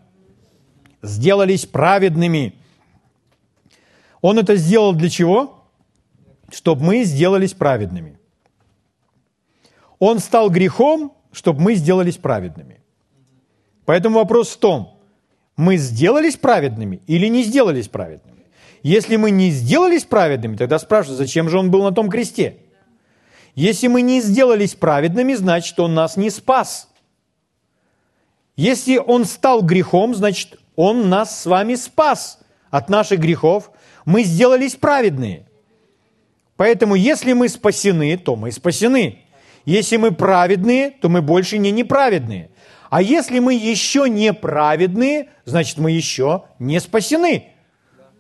Сделались 1.03 1.67
праведными. 1.67 2.55
Он 4.21 4.39
это 4.39 4.55
сделал 4.55 4.93
для 4.93 5.11
чего? 5.11 5.57
чтобы 6.53 6.85
мы 6.85 7.03
сделались 7.03 7.53
праведными. 7.53 8.19
Он 9.99 10.21
стал 10.21 10.51
грехом, 10.51 11.17
чтобы 11.33 11.61
мы 11.63 11.75
сделались 11.75 12.17
праведными. 12.17 12.81
Поэтому 13.85 14.19
вопрос 14.19 14.51
в 14.51 14.59
том, 14.59 14.99
мы 15.57 15.77
сделались 15.79 16.37
праведными 16.37 17.03
или 17.09 17.27
не 17.27 17.43
сделались 17.43 17.89
праведными. 17.89 18.47
Если 18.83 19.17
мы 19.17 19.33
не 19.33 19.51
сделались 19.51 20.05
праведными, 20.05 20.57
тогда 20.57 20.79
спрашивают, 20.79 21.19
зачем 21.19 21.49
же 21.49 21.59
он 21.59 21.73
был 21.73 21.83
на 21.83 21.93
том 21.93 22.09
кресте? 22.09 22.57
Если 23.61 23.89
мы 23.89 24.01
не 24.01 24.23
сделались 24.23 24.75
праведными, 24.75 25.35
значит, 25.35 25.79
он 25.79 25.93
нас 25.93 26.17
не 26.17 26.31
спас. 26.31 26.89
Если 28.57 28.97
он 28.97 29.27
стал 29.27 29.61
грехом, 29.61 30.15
значит, 30.15 30.59
он 30.77 31.11
нас 31.11 31.43
с 31.43 31.45
вами 31.45 31.75
спас 31.75 32.39
от 32.71 32.89
наших 32.89 33.21
грехов. 33.21 33.71
Мы 34.07 34.23
сделались 34.23 34.77
праведные. 34.77 35.47
Поэтому 36.57 36.95
если 36.95 37.35
мы 37.35 37.51
спасены, 37.51 38.17
то 38.17 38.35
мы 38.35 38.51
спасены. 38.51 39.27
Если 39.67 39.99
мы 39.99 40.13
праведные, 40.13 40.93
то 40.93 41.11
мы 41.11 41.21
больше 41.21 41.59
не 41.59 41.71
неправедные. 41.71 42.49
А 42.89 43.03
если 43.03 43.41
мы 43.41 43.53
еще 43.53 44.09
не 44.09 44.33
праведные, 44.33 45.29
значит 45.45 45.77
мы 45.77 45.91
еще 45.91 46.45
не 46.59 46.81
спасены. 46.81 47.53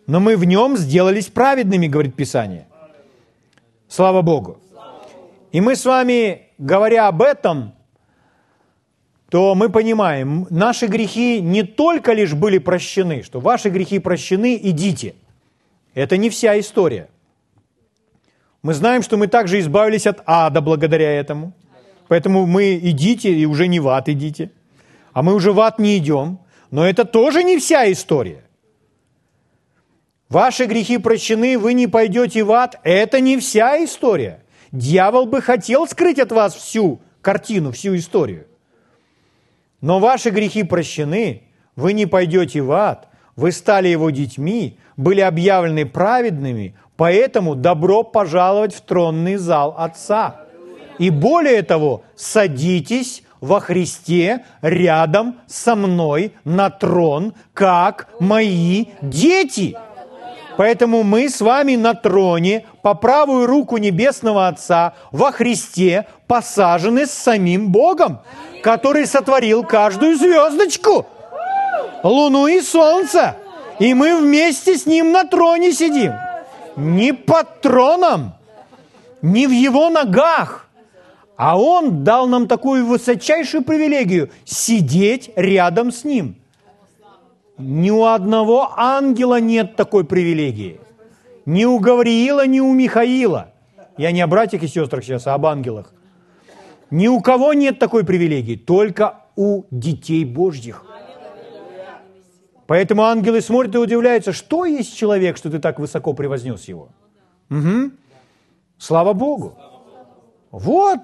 Но 0.06 0.20
мы 0.20 0.36
в 0.36 0.44
нем 0.44 0.76
сделались 0.76 1.28
праведными, 1.28 1.86
говорит 1.86 2.14
Писание. 2.14 2.66
Слава 3.88 4.20
Богу. 4.20 4.60
И 5.52 5.60
мы 5.60 5.76
с 5.76 5.84
вами, 5.84 6.48
говоря 6.58 7.08
об 7.08 7.22
этом, 7.22 7.74
то 9.30 9.54
мы 9.54 9.68
понимаем, 9.68 10.46
наши 10.50 10.86
грехи 10.86 11.40
не 11.40 11.62
только 11.62 12.12
лишь 12.12 12.34
были 12.34 12.58
прощены, 12.58 13.22
что 13.22 13.40
ваши 13.40 13.68
грехи 13.68 13.98
прощены, 13.98 14.58
идите. 14.62 15.14
Это 15.94 16.16
не 16.16 16.30
вся 16.30 16.58
история– 16.58 17.08
мы 18.62 18.74
знаем, 18.74 19.02
что 19.02 19.16
мы 19.16 19.26
также 19.26 19.58
избавились 19.60 20.06
от 20.06 20.22
ада 20.26 20.60
благодаря 20.60 21.10
этому. 21.12 21.52
Поэтому 22.08 22.46
мы 22.46 22.76
идите, 22.76 23.32
и 23.32 23.46
уже 23.46 23.68
не 23.68 23.80
в 23.80 23.88
ад 23.88 24.08
идите. 24.08 24.50
А 25.12 25.22
мы 25.22 25.34
уже 25.34 25.52
в 25.52 25.60
ад 25.60 25.78
не 25.78 25.96
идем. 25.96 26.40
Но 26.70 26.86
это 26.86 27.04
тоже 27.04 27.42
не 27.42 27.58
вся 27.58 27.90
история. 27.90 28.44
Ваши 30.28 30.66
грехи 30.66 30.98
прощены, 30.98 31.58
вы 31.58 31.72
не 31.72 31.86
пойдете 31.86 32.44
в 32.44 32.52
ад. 32.52 32.78
Это 32.84 33.20
не 33.20 33.38
вся 33.38 33.82
история. 33.82 34.42
Дьявол 34.72 35.26
бы 35.26 35.42
хотел 35.42 35.86
скрыть 35.86 36.18
от 36.18 36.32
вас 36.32 36.54
всю 36.54 37.00
картину, 37.20 37.72
всю 37.72 37.96
историю. 37.96 38.46
Но 39.80 39.98
ваши 39.98 40.30
грехи 40.30 40.62
прощены, 40.62 41.42
вы 41.76 41.92
не 41.92 42.06
пойдете 42.06 42.62
в 42.62 42.70
ад, 42.72 43.08
вы 43.36 43.52
стали 43.52 43.88
его 43.88 44.10
детьми, 44.10 44.78
были 44.96 45.20
объявлены 45.20 45.86
праведными, 45.86 46.74
Поэтому 47.00 47.54
добро 47.54 48.02
пожаловать 48.02 48.74
в 48.74 48.82
тронный 48.82 49.36
зал 49.36 49.74
Отца. 49.78 50.42
И 50.98 51.08
более 51.08 51.62
того, 51.62 52.02
садитесь 52.14 53.22
во 53.40 53.58
Христе 53.60 54.44
рядом 54.60 55.36
со 55.46 55.76
мной 55.76 56.34
на 56.44 56.68
трон, 56.68 57.32
как 57.54 58.08
мои 58.20 58.84
дети. 59.00 59.78
Поэтому 60.58 61.02
мы 61.02 61.30
с 61.30 61.40
вами 61.40 61.76
на 61.76 61.94
троне 61.94 62.66
по 62.82 62.94
правую 62.94 63.46
руку 63.46 63.76
Небесного 63.76 64.48
Отца 64.48 64.94
во 65.12 65.32
Христе 65.32 66.06
посажены 66.26 67.06
с 67.06 67.10
самим 67.10 67.70
Богом, 67.70 68.20
который 68.62 69.06
сотворил 69.06 69.64
каждую 69.64 70.16
звездочку, 70.16 71.06
луну 72.02 72.46
и 72.46 72.60
солнце. 72.60 73.36
И 73.78 73.94
мы 73.94 74.18
вместе 74.18 74.76
с 74.76 74.86
Ним 74.86 75.12
на 75.12 75.24
троне 75.24 75.72
сидим 75.72 76.12
не 76.76 77.12
под 77.12 77.60
троном, 77.60 78.32
не 79.22 79.46
в 79.46 79.50
его 79.50 79.90
ногах, 79.90 80.68
а 81.36 81.58
он 81.58 82.04
дал 82.04 82.26
нам 82.26 82.48
такую 82.48 82.86
высочайшую 82.86 83.62
привилегию– 83.64 84.30
сидеть 84.44 85.30
рядом 85.36 85.90
с 85.90 86.04
ним. 86.04 86.36
Ни 87.56 87.90
у 87.90 88.04
одного 88.04 88.72
ангела 88.76 89.40
нет 89.40 89.76
такой 89.76 90.04
привилегии. 90.04 90.80
Ни 91.46 91.64
у 91.64 91.78
Гавриила, 91.78 92.46
ни 92.46 92.60
у 92.60 92.72
Михаила. 92.72 93.52
Я 93.96 94.12
не 94.12 94.20
о 94.20 94.26
братьях 94.26 94.62
и 94.62 94.68
сестрах 94.68 95.04
сейчас, 95.04 95.26
а 95.26 95.34
об 95.34 95.46
ангелах. 95.46 95.92
Ни 96.90 97.08
у 97.08 97.20
кого 97.20 97.52
нет 97.52 97.78
такой 97.78 98.04
привилегии, 98.04 98.56
только 98.56 99.20
у 99.36 99.64
детей 99.70 100.24
Божьих. 100.24 100.84
Поэтому 102.66 103.02
ангелы 103.02 103.40
смотрят 103.40 103.74
и 103.74 103.78
удивляются, 103.78 104.32
что 104.32 104.64
есть 104.64 104.96
человек, 104.96 105.36
что 105.36 105.50
ты 105.50 105.58
так 105.58 105.78
высоко 105.80 106.12
превознес 106.12 106.68
его. 106.68 106.90
Угу. 107.50 107.90
Слава 108.78 109.12
Богу. 109.12 109.58
Вот, 110.50 111.00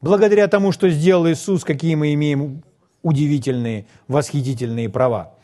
благодаря 0.00 0.46
тому, 0.48 0.72
что 0.72 0.88
сделал 0.88 1.28
Иисус, 1.28 1.64
какие 1.64 1.94
мы 1.94 2.14
имеем 2.14 2.62
удивительные, 3.02 3.86
восхитительные 4.08 4.88
права. 4.88 5.34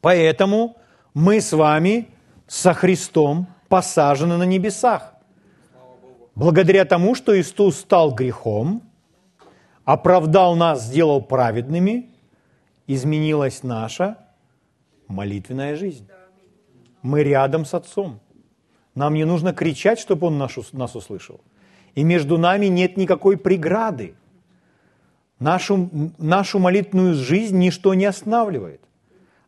Поэтому 0.00 0.76
мы 1.14 1.40
с 1.40 1.52
вами 1.52 2.08
со 2.46 2.74
Христом 2.74 3.46
посажены 3.68 4.36
на 4.36 4.44
небесах. 4.44 5.14
Благодаря 6.34 6.84
тому, 6.84 7.14
что 7.14 7.38
Иисус 7.38 7.76
стал 7.76 8.12
грехом, 8.12 8.82
оправдал 9.84 10.56
нас, 10.56 10.84
сделал 10.84 11.22
праведными, 11.22 12.10
изменилась 12.86 13.62
наша 13.62 14.18
молитвенная 15.08 15.76
жизнь. 15.76 16.08
Мы 17.02 17.22
рядом 17.22 17.64
с 17.64 17.74
Отцом. 17.74 18.20
Нам 18.94 19.14
не 19.14 19.24
нужно 19.24 19.52
кричать, 19.52 19.98
чтобы 19.98 20.26
Он 20.26 20.38
нас 20.38 20.96
услышал. 20.96 21.40
И 21.94 22.02
между 22.02 22.38
нами 22.38 22.66
нет 22.66 22.96
никакой 22.96 23.36
преграды. 23.36 24.14
Нашу, 25.38 25.90
нашу 26.18 26.58
молитвенную 26.58 27.14
жизнь 27.14 27.58
ничто 27.58 27.94
не 27.94 28.06
останавливает. 28.06 28.80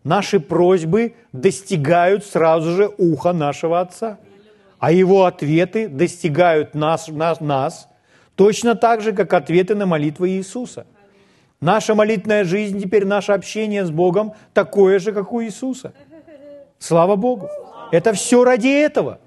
Наши 0.06 0.38
просьбы 0.38 1.14
достигают 1.32 2.24
сразу 2.24 2.70
же 2.76 2.90
уха 2.96 3.32
нашего 3.32 3.80
Отца. 3.80 4.18
А 4.78 4.92
Его 4.92 5.24
ответы 5.24 5.88
достигают 5.88 6.74
нас, 6.74 7.08
нас, 7.08 7.40
нас 7.40 7.88
точно 8.36 8.74
так 8.74 9.00
же, 9.00 9.12
как 9.12 9.32
ответы 9.34 9.74
на 9.74 9.86
молитвы 9.86 10.30
Иисуса– 10.30 10.86
Наша 11.60 11.94
молитвенная 11.94 12.44
жизнь, 12.44 12.80
теперь 12.80 13.06
наше 13.06 13.32
общение 13.32 13.84
с 13.84 13.90
Богом 13.90 14.34
такое 14.52 14.98
же, 14.98 15.12
как 15.12 15.32
у 15.32 15.42
Иисуса. 15.42 15.94
Слава 16.78 17.16
Богу. 17.16 17.48
Это 17.92 18.12
все 18.12 18.44
ради 18.44 18.68
этого. 18.68 19.18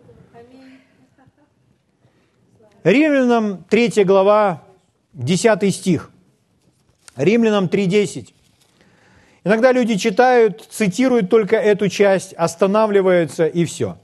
Римлянам 2.83 3.63
3 3.63 4.03
глава, 4.03 4.63
10 5.13 5.75
стих. 5.75 6.11
Римлянам 7.15 7.65
3.10. 7.65 8.33
Иногда 9.49 9.71
люди 9.71 9.95
читают, 9.95 10.67
цитируют 10.69 11.31
только 11.31 11.55
эту 11.55 11.89
часть, 11.89 12.33
останавливаются 12.33 13.47
и 13.47 13.65
все. 13.65 13.97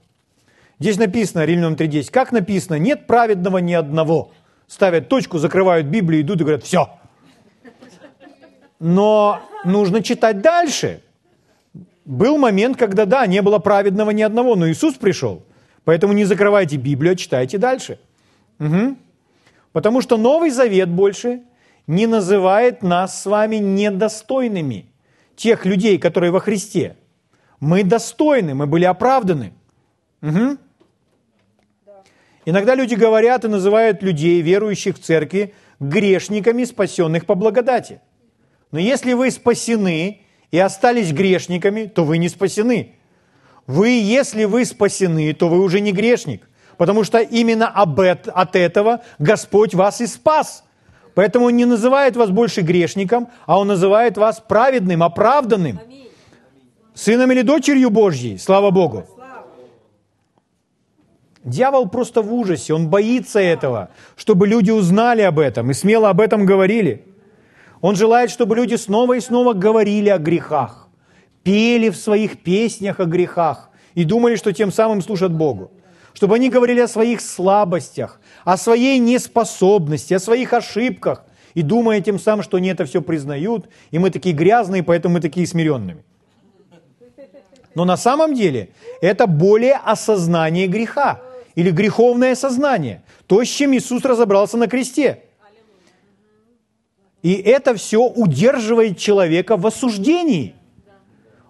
Здесь 0.80 0.98
написано, 0.98 1.46
Римлянам 1.46 1.76
3.10, 1.76 2.10
как 2.10 2.32
написано, 2.32 2.80
нет 2.80 3.06
праведного 3.06 3.60
ни 3.60 3.74
одного. 3.74 4.32
Ставят 4.66 5.08
точку, 5.08 5.38
закрывают 5.38 5.86
Библию, 5.86 6.24
идут 6.24 6.42
и 6.42 6.46
говорят, 6.46 6.64
все, 6.64 6.90
но 8.80 9.40
нужно 9.64 10.02
читать 10.02 10.42
дальше. 10.42 11.04
Был 12.06 12.40
момент, 12.40 12.76
когда, 12.76 13.06
да, 13.06 13.28
не 13.28 13.44
было 13.44 13.60
праведного 13.60 14.10
ни 14.10 14.24
одного, 14.24 14.56
но 14.56 14.68
Иисус 14.68 14.96
пришел. 14.96 15.44
Поэтому 15.84 16.14
не 16.14 16.26
закрывайте 16.26 16.78
Библию, 16.78 17.14
а 17.14 17.16
читайте 17.16 17.60
дальше. 17.60 18.00
Угу. 18.60 18.96
Потому 19.74 20.02
что 20.02 20.18
Новый 20.18 20.50
Завет 20.50 20.90
больше 20.90 21.44
не 21.86 22.08
называет 22.08 22.82
нас 22.82 23.22
с 23.22 23.28
вами 23.28 23.58
недостойными. 23.58 24.88
Тех 25.36 25.66
людей, 25.66 25.98
которые 25.98 26.32
во 26.32 26.40
Христе. 26.40 26.96
Мы 27.60 27.84
достойны, 27.84 28.54
мы 28.54 28.68
были 28.68 28.86
оправданы. 28.86 29.54
Угу. 30.22 30.58
Иногда 32.46 32.76
люди 32.76 32.96
говорят 32.96 33.44
и 33.44 33.48
называют 33.48 34.04
людей, 34.04 34.42
верующих 34.42 34.98
в 34.98 35.02
церкви, 35.02 35.54
грешниками, 35.80 36.64
спасенных 36.64 37.26
по 37.26 37.36
благодати. 37.36 38.02
Но 38.72 38.80
если 38.80 39.14
вы 39.14 39.32
спасены 39.32 40.22
и 40.52 40.60
остались 40.60 41.12
грешниками, 41.12 41.86
то 41.86 42.04
вы 42.04 42.18
не 42.18 42.30
спасены. 42.30 42.96
Вы, 43.68 43.90
если 43.90 44.44
вы 44.44 44.64
спасены, 44.66 45.34
то 45.34 45.50
вы 45.50 45.60
уже 45.60 45.80
не 45.80 45.92
грешник, 45.92 46.48
потому 46.78 47.04
что 47.04 47.20
именно 47.20 47.68
об 47.68 48.00
от 48.00 48.56
этого 48.56 49.02
Господь 49.18 49.74
вас 49.74 50.02
и 50.02 50.08
спас. 50.08 50.65
Поэтому 51.16 51.46
Он 51.46 51.56
не 51.56 51.66
называет 51.66 52.16
вас 52.16 52.30
больше 52.30 52.62
грешником, 52.62 53.30
а 53.46 53.58
Он 53.58 53.68
называет 53.68 54.18
вас 54.18 54.44
праведным, 54.46 55.02
оправданным, 55.02 55.80
сыном 56.94 57.32
или 57.32 57.42
дочерью 57.42 57.90
Божьей. 57.90 58.38
Слава 58.38 58.70
Богу. 58.70 59.06
Дьявол 61.46 61.88
просто 61.90 62.24
в 62.24 62.34
ужасе, 62.34 62.74
он 62.74 62.90
боится 62.90 63.40
этого, 63.40 63.90
чтобы 64.16 64.48
люди 64.48 64.72
узнали 64.72 65.22
об 65.22 65.38
этом 65.38 65.70
и 65.70 65.76
смело 65.76 66.10
об 66.10 66.20
этом 66.20 66.44
говорили. 66.44 67.06
Он 67.82 67.96
желает, 67.96 68.32
чтобы 68.32 68.56
люди 68.56 68.74
снова 68.76 69.14
и 69.14 69.20
снова 69.20 69.54
говорили 69.54 70.10
о 70.10 70.18
грехах, 70.18 70.88
пели 71.44 71.90
в 71.90 71.98
своих 71.98 72.42
песнях 72.42 73.00
о 73.00 73.06
грехах 73.06 73.70
и 73.94 74.06
думали, 74.06 74.38
что 74.38 74.54
тем 74.54 74.72
самым 74.72 75.04
служат 75.04 75.32
Богу. 75.32 75.72
Чтобы 76.16 76.36
они 76.36 76.50
говорили 76.50 76.80
о 76.80 76.88
своих 76.88 77.22
слабостях, 77.22 78.20
о 78.46 78.58
своей 78.58 79.00
неспособности, 79.00 80.14
о 80.14 80.20
своих 80.20 80.54
ошибках, 80.54 81.26
и 81.56 81.62
думая 81.62 82.00
тем 82.00 82.20
самым, 82.20 82.44
что 82.44 82.58
они 82.58 82.70
это 82.70 82.86
все 82.86 83.02
признают, 83.02 83.68
и 83.92 84.00
мы 84.00 84.12
такие 84.12 84.34
грязные, 84.36 84.84
поэтому 84.84 85.16
мы 85.16 85.22
такие 85.22 85.48
смиренными. 85.48 86.04
Но 87.74 87.84
на 87.84 87.98
самом 87.98 88.34
деле 88.34 88.70
это 89.02 89.28
более 89.28 89.76
осознание 89.76 90.68
греха 90.68 91.22
или 91.56 91.72
греховное 91.72 92.36
сознание. 92.36 93.04
То, 93.28 93.44
с 93.44 93.48
чем 93.48 93.74
Иисус 93.74 94.06
разобрался 94.06 94.58
на 94.58 94.68
кресте. 94.68 95.24
И 97.22 97.34
это 97.34 97.76
все 97.76 98.06
удерживает 98.06 98.98
человека 98.98 99.58
в 99.58 99.66
осуждении. 99.66 100.56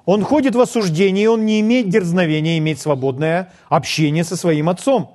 Он 0.06 0.24
ходит 0.24 0.56
в 0.56 0.62
осуждении, 0.62 1.26
он 1.26 1.46
не 1.46 1.60
имеет 1.62 1.90
дерзновения 1.90 2.58
иметь 2.60 2.80
свободное 2.80 3.52
общение 3.70 4.24
со 4.24 4.38
своим 4.38 4.70
отцом. 4.70 5.15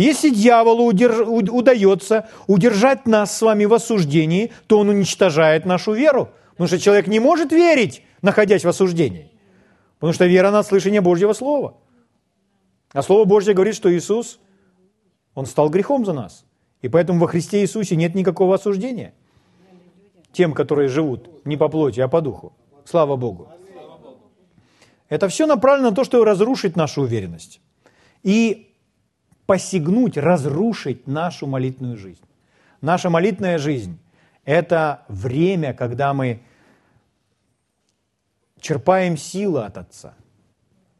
Если 0.00 0.30
дьяволу 0.30 0.84
удерж... 0.84 1.26
удается 1.26 2.28
удержать 2.46 3.06
нас 3.06 3.36
с 3.36 3.42
вами 3.42 3.64
в 3.64 3.74
осуждении, 3.74 4.52
то 4.66 4.78
он 4.78 4.88
уничтожает 4.88 5.66
нашу 5.66 5.92
веру. 5.92 6.30
Потому 6.52 6.68
что 6.68 6.78
человек 6.78 7.06
не 7.06 7.20
может 7.20 7.52
верить, 7.52 8.02
находясь 8.22 8.64
в 8.64 8.68
осуждении. 8.68 9.30
Потому 9.98 10.12
что 10.12 10.26
вера 10.26 10.50
на 10.50 10.62
слышание 10.62 11.00
Божьего 11.00 11.32
Слова– 11.32 11.76
а 12.92 13.02
Слово 13.02 13.24
Божье 13.24 13.54
говорит, 13.54 13.74
что 13.74 13.92
Иисус, 13.94 14.40
Он 15.34 15.46
стал 15.46 15.70
грехом 15.70 16.04
за 16.04 16.12
нас. 16.12 16.44
И 16.82 16.88
поэтому 16.88 17.20
во 17.20 17.28
Христе 17.28 17.60
Иисусе 17.60 17.94
нет 17.94 18.14
никакого 18.14 18.54
осуждения 18.54 19.14
тем, 20.32 20.54
которые 20.54 20.88
живут 20.88 21.44
не 21.44 21.56
по 21.56 21.68
плоти, 21.68 22.00
а 22.00 22.08
по 22.08 22.20
духу. 22.20 22.52
Слава 22.84 23.16
Богу. 23.16 23.48
Это 25.08 25.28
все 25.28 25.46
направлено 25.46 25.90
на 25.90 25.96
то, 25.96 26.04
чтобы 26.04 26.24
разрушить 26.24 26.76
нашу 26.76 27.02
уверенность 27.02 27.60
и 28.22 28.69
посягнуть, 29.50 30.16
разрушить 30.16 31.08
нашу 31.08 31.48
молитвенную 31.48 31.96
жизнь. 31.96 32.22
Наша 32.80 33.10
молитвенная 33.10 33.58
жизнь– 33.58 33.98
это 34.44 35.02
время, 35.08 35.74
когда 35.74 36.14
мы 36.14 36.40
черпаем 38.60 39.16
силы 39.16 39.64
от 39.64 39.76
Отца 39.76 40.14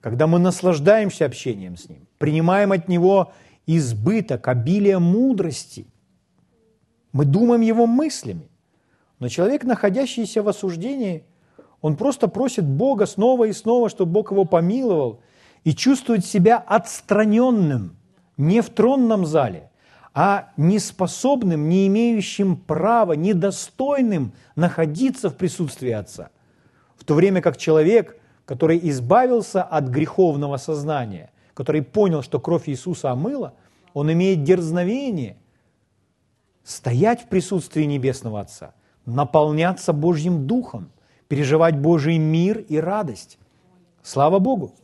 когда 0.00 0.26
мы 0.26 0.38
наслаждаемся 0.38 1.26
общением 1.26 1.76
с 1.76 1.88
Ним, 1.88 2.06
принимаем 2.18 2.72
от 2.72 2.88
Него 2.88 3.32
избыток, 3.66 4.48
обилие 4.48 4.98
мудрости, 4.98 5.86
мы 7.12 7.24
думаем 7.24 7.60
Его 7.60 7.86
мыслями. 7.86 8.48
Но 9.18 9.28
человек, 9.28 9.64
находящийся 9.64 10.42
в 10.42 10.48
осуждении, 10.48 11.24
он 11.82 11.96
просто 11.96 12.28
просит 12.28 12.64
Бога 12.64 13.06
снова 13.06 13.44
и 13.44 13.52
снова, 13.52 13.90
чтобы 13.90 14.12
Бог 14.12 14.30
его 14.30 14.44
помиловал, 14.44 15.20
и 15.64 15.74
чувствует 15.74 16.24
себя 16.24 16.56
отстраненным, 16.56 17.96
не 18.40 18.62
в 18.62 18.70
тронном 18.70 19.26
зале, 19.26 19.70
а 20.14 20.50
неспособным, 20.56 21.68
не 21.68 21.86
имеющим 21.86 22.56
права, 22.56 23.12
недостойным 23.12 24.32
находиться 24.56 25.28
в 25.28 25.36
присутствии 25.36 25.90
Отца. 25.90 26.30
В 26.96 27.04
то 27.04 27.14
время 27.14 27.42
как 27.42 27.58
человек, 27.58 28.18
который 28.46 28.80
избавился 28.90 29.62
от 29.62 29.84
греховного 29.84 30.56
сознания, 30.56 31.30
который 31.54 31.82
понял, 31.82 32.22
что 32.22 32.40
кровь 32.40 32.68
Иисуса 32.68 33.10
омыла, 33.12 33.52
он 33.92 34.10
имеет 34.10 34.42
дерзновение 34.42 35.36
стоять 36.64 37.22
в 37.22 37.28
присутствии 37.28 37.84
Небесного 37.84 38.40
Отца, 38.40 38.74
наполняться 39.04 39.92
Божьим 39.92 40.46
Духом, 40.46 40.90
переживать 41.28 41.78
Божий 41.78 42.18
мир 42.18 42.58
и 42.58 42.78
радость. 42.78 43.38
Слава 44.02 44.38
Богу! 44.38 44.74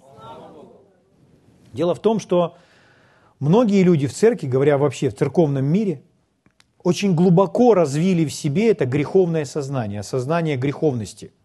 Дело 1.73 1.95
в 1.95 2.01
том, 2.01 2.21
что 2.21 2.57
многие 3.39 3.83
люди 3.83 4.07
в 4.07 4.15
церкви, 4.15 4.47
говоря 4.47 4.79
вообще 4.79 5.11
в 5.11 5.17
церковном 5.17 5.65
мире, 5.65 6.03
очень 6.83 7.15
глубоко 7.15 7.75
развили 7.75 8.25
в 8.25 8.33
себе 8.33 8.71
это 8.71 8.87
греховное 8.87 9.45
сознание, 9.45 10.03
сознание 10.03 10.57
греховности– 10.57 11.33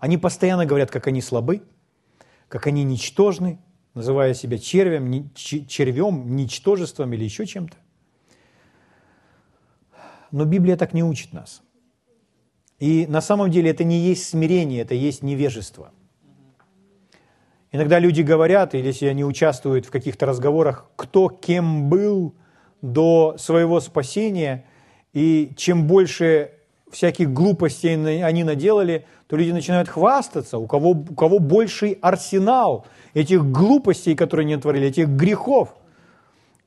они 0.00 0.16
постоянно 0.16 0.64
говорят, 0.66 0.90
как 0.90 1.06
они 1.06 1.20
слабы, 1.20 1.62
как 2.48 2.66
они 2.66 2.82
ничтожны, 2.84 3.60
называя 3.94 4.32
себя 4.32 4.58
червем, 4.58 5.30
червем, 5.34 6.34
ничтожеством 6.36 7.12
или 7.12 7.22
еще 7.22 7.46
чем-то. 7.46 7.76
Но 10.30 10.46
Библия 10.46 10.76
так 10.76 10.94
не 10.94 11.04
учит 11.04 11.34
нас. 11.34 11.62
И 12.78 13.06
на 13.06 13.20
самом 13.20 13.50
деле 13.50 13.70
это 13.70 13.84
не 13.84 13.98
есть 13.98 14.26
смирение, 14.26 14.80
это 14.80 14.94
есть 14.94 15.22
невежество. 15.22 15.92
Иногда 17.72 17.98
люди 18.00 18.22
говорят, 18.22 18.74
или 18.74 18.86
если 18.86 19.06
они 19.06 19.24
участвуют 19.24 19.86
в 19.86 19.90
каких-то 19.90 20.26
разговорах, 20.26 20.86
кто 20.96 21.28
кем 21.28 21.88
был 21.88 22.34
до 22.82 23.36
своего 23.38 23.80
спасения, 23.80 24.64
и 25.12 25.52
чем 25.56 25.86
больше 25.86 26.52
всяких 26.90 27.32
глупостей 27.32 28.22
они 28.22 28.42
наделали, 28.42 29.06
то 29.28 29.36
люди 29.36 29.52
начинают 29.52 29.88
хвастаться, 29.88 30.58
у 30.58 30.66
кого, 30.66 30.90
у 30.90 31.14
кого 31.14 31.38
больший 31.38 31.98
арсенал 32.00 32.86
этих 33.14 33.44
глупостей, 33.44 34.16
которые 34.16 34.44
они 34.44 34.56
творили, 34.56 34.88
этих 34.88 35.08
грехов. 35.08 35.76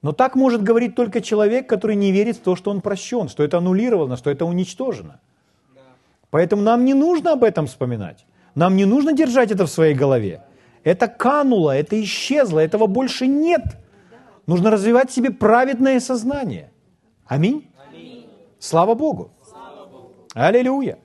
Но 0.02 0.14
так 0.14 0.36
может 0.36 0.64
говорить 0.64 0.96
только 0.96 1.20
человек, 1.20 1.68
который 1.68 1.98
не 1.98 2.14
верит 2.14 2.38
в 2.38 2.42
то, 2.42 2.56
что 2.56 2.72
он 2.72 2.80
прощен, 2.80 3.28
что 3.28 3.44
это 3.44 3.58
аннулировано, 3.58 4.16
что 4.16 4.30
это 4.30 4.46
уничтожено. 4.46 5.20
Поэтому 6.30 6.62
нам 6.62 6.86
не 6.86 6.94
нужно 6.94 7.34
об 7.34 7.44
этом 7.44 7.68
вспоминать. 7.68 8.26
Нам 8.56 8.78
не 8.78 8.86
нужно 8.86 9.12
держать 9.12 9.52
это 9.52 9.66
в 9.66 9.70
своей 9.70 9.94
голове. 9.94 10.42
Это 10.84 11.08
кануло, 11.08 11.72
это 11.76 12.02
исчезло, 12.04 12.60
этого 12.60 12.88
больше 12.88 13.28
нет. 13.28 13.62
Нужно 14.48 14.70
развивать 14.70 15.10
в 15.10 15.14
себе 15.14 15.32
праведное 15.32 16.00
сознание. 16.00 16.72
Аминь. 17.26 17.72
Аминь. 17.90 18.28
Слава 18.60 18.94
Богу. 18.94 19.32
Аллилуйя. 20.34 20.98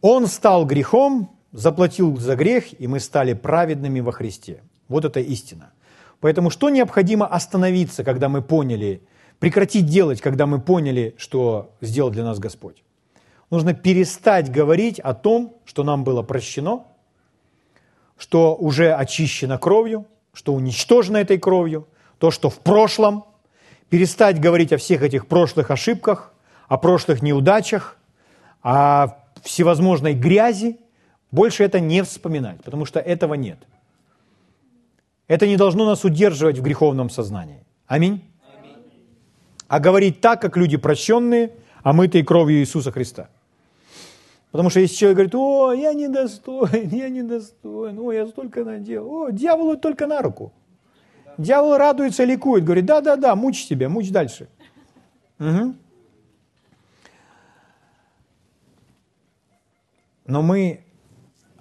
Он 0.00 0.26
стал 0.26 0.66
грехом, 0.66 1.30
заплатил 1.52 2.16
за 2.16 2.36
грех, 2.36 2.78
и 2.80 2.86
мы 2.86 3.00
стали 3.00 3.34
праведными 3.34 4.00
во 4.00 4.12
Христе. 4.12 4.62
Вот 4.88 5.04
это 5.04 5.20
истина. 5.20 5.72
Поэтому 6.20 6.50
что 6.50 6.70
необходимо 6.70 7.26
остановиться, 7.26 8.04
когда 8.04 8.28
мы 8.28 8.42
поняли, 8.42 9.02
прекратить 9.38 9.86
делать, 9.86 10.20
когда 10.20 10.46
мы 10.46 10.60
поняли, 10.60 11.14
что 11.18 11.74
сделал 11.80 12.10
для 12.10 12.24
нас 12.24 12.38
Господь? 12.38 12.82
Нужно 13.52 13.74
перестать 13.74 14.50
говорить 14.50 14.98
о 14.98 15.12
том, 15.12 15.58
что 15.66 15.84
нам 15.84 16.04
было 16.04 16.22
прощено, 16.22 16.84
что 18.16 18.56
уже 18.56 18.94
очищено 18.94 19.58
кровью, 19.58 20.06
что 20.32 20.54
уничтожено 20.54 21.18
этой 21.18 21.36
кровью, 21.36 21.86
то, 22.16 22.30
что 22.30 22.48
в 22.48 22.60
прошлом– 22.60 23.26
перестать 23.90 24.40
говорить 24.40 24.72
о 24.72 24.78
всех 24.78 25.02
этих 25.02 25.26
прошлых 25.26 25.70
ошибках, 25.70 26.32
о 26.66 26.78
прошлых 26.78 27.20
неудачах, 27.20 27.98
о 28.62 29.18
всевозможной 29.42 30.14
грязи, 30.14 30.78
больше 31.30 31.62
это 31.62 31.78
не 31.78 32.02
вспоминать, 32.04 32.62
потому 32.62 32.86
что 32.86 33.00
этого 33.00 33.34
нет. 33.34 33.58
Это 35.28 35.46
не 35.46 35.58
должно 35.58 35.84
нас 35.84 36.06
удерживать 36.06 36.56
в 36.56 36.62
греховном 36.62 37.10
сознании. 37.10 37.66
Аминь. 37.86 38.24
А 39.68 39.78
говорить 39.78 40.22
так, 40.22 40.40
как 40.40 40.56
люди 40.56 40.78
прощенные, 40.78 41.52
омытые 41.82 42.24
кровью 42.24 42.60
Иисуса 42.60 42.90
Христа. 42.90 43.28
Потому 44.52 44.68
что 44.68 44.80
если 44.80 44.96
человек 44.96 45.16
говорит, 45.16 45.34
о, 45.34 45.72
я 45.72 45.94
недостоин, 45.94 46.90
я 46.90 47.08
недостоин, 47.08 47.98
о, 47.98 48.12
я 48.12 48.26
столько 48.26 48.64
наделал, 48.64 49.22
о, 49.22 49.30
дьяволу 49.30 49.78
только 49.78 50.06
на 50.06 50.20
руку. 50.20 50.52
Дьявол 51.38 51.78
радуется, 51.78 52.24
ликует, 52.24 52.62
говорит, 52.62 52.84
да-да-да, 52.84 53.34
мучь 53.34 53.66
тебя, 53.66 53.88
мучь 53.88 54.10
дальше. 54.10 54.48
Угу. 55.40 55.74
Но 60.26 60.42
мы 60.42 60.84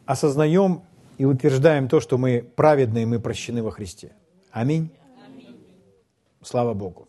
осознаем 0.06 0.82
и 1.18 1.24
утверждаем 1.24 1.88
то, 1.88 2.02
что 2.02 2.18
мы 2.18 2.42
праведные, 2.58 3.06
мы 3.06 3.22
прощены 3.22 3.64
во 3.64 3.72
Христе. 3.72 4.12
Аминь. 4.52 4.92
Слава 6.42 6.74
Богу. 6.74 7.08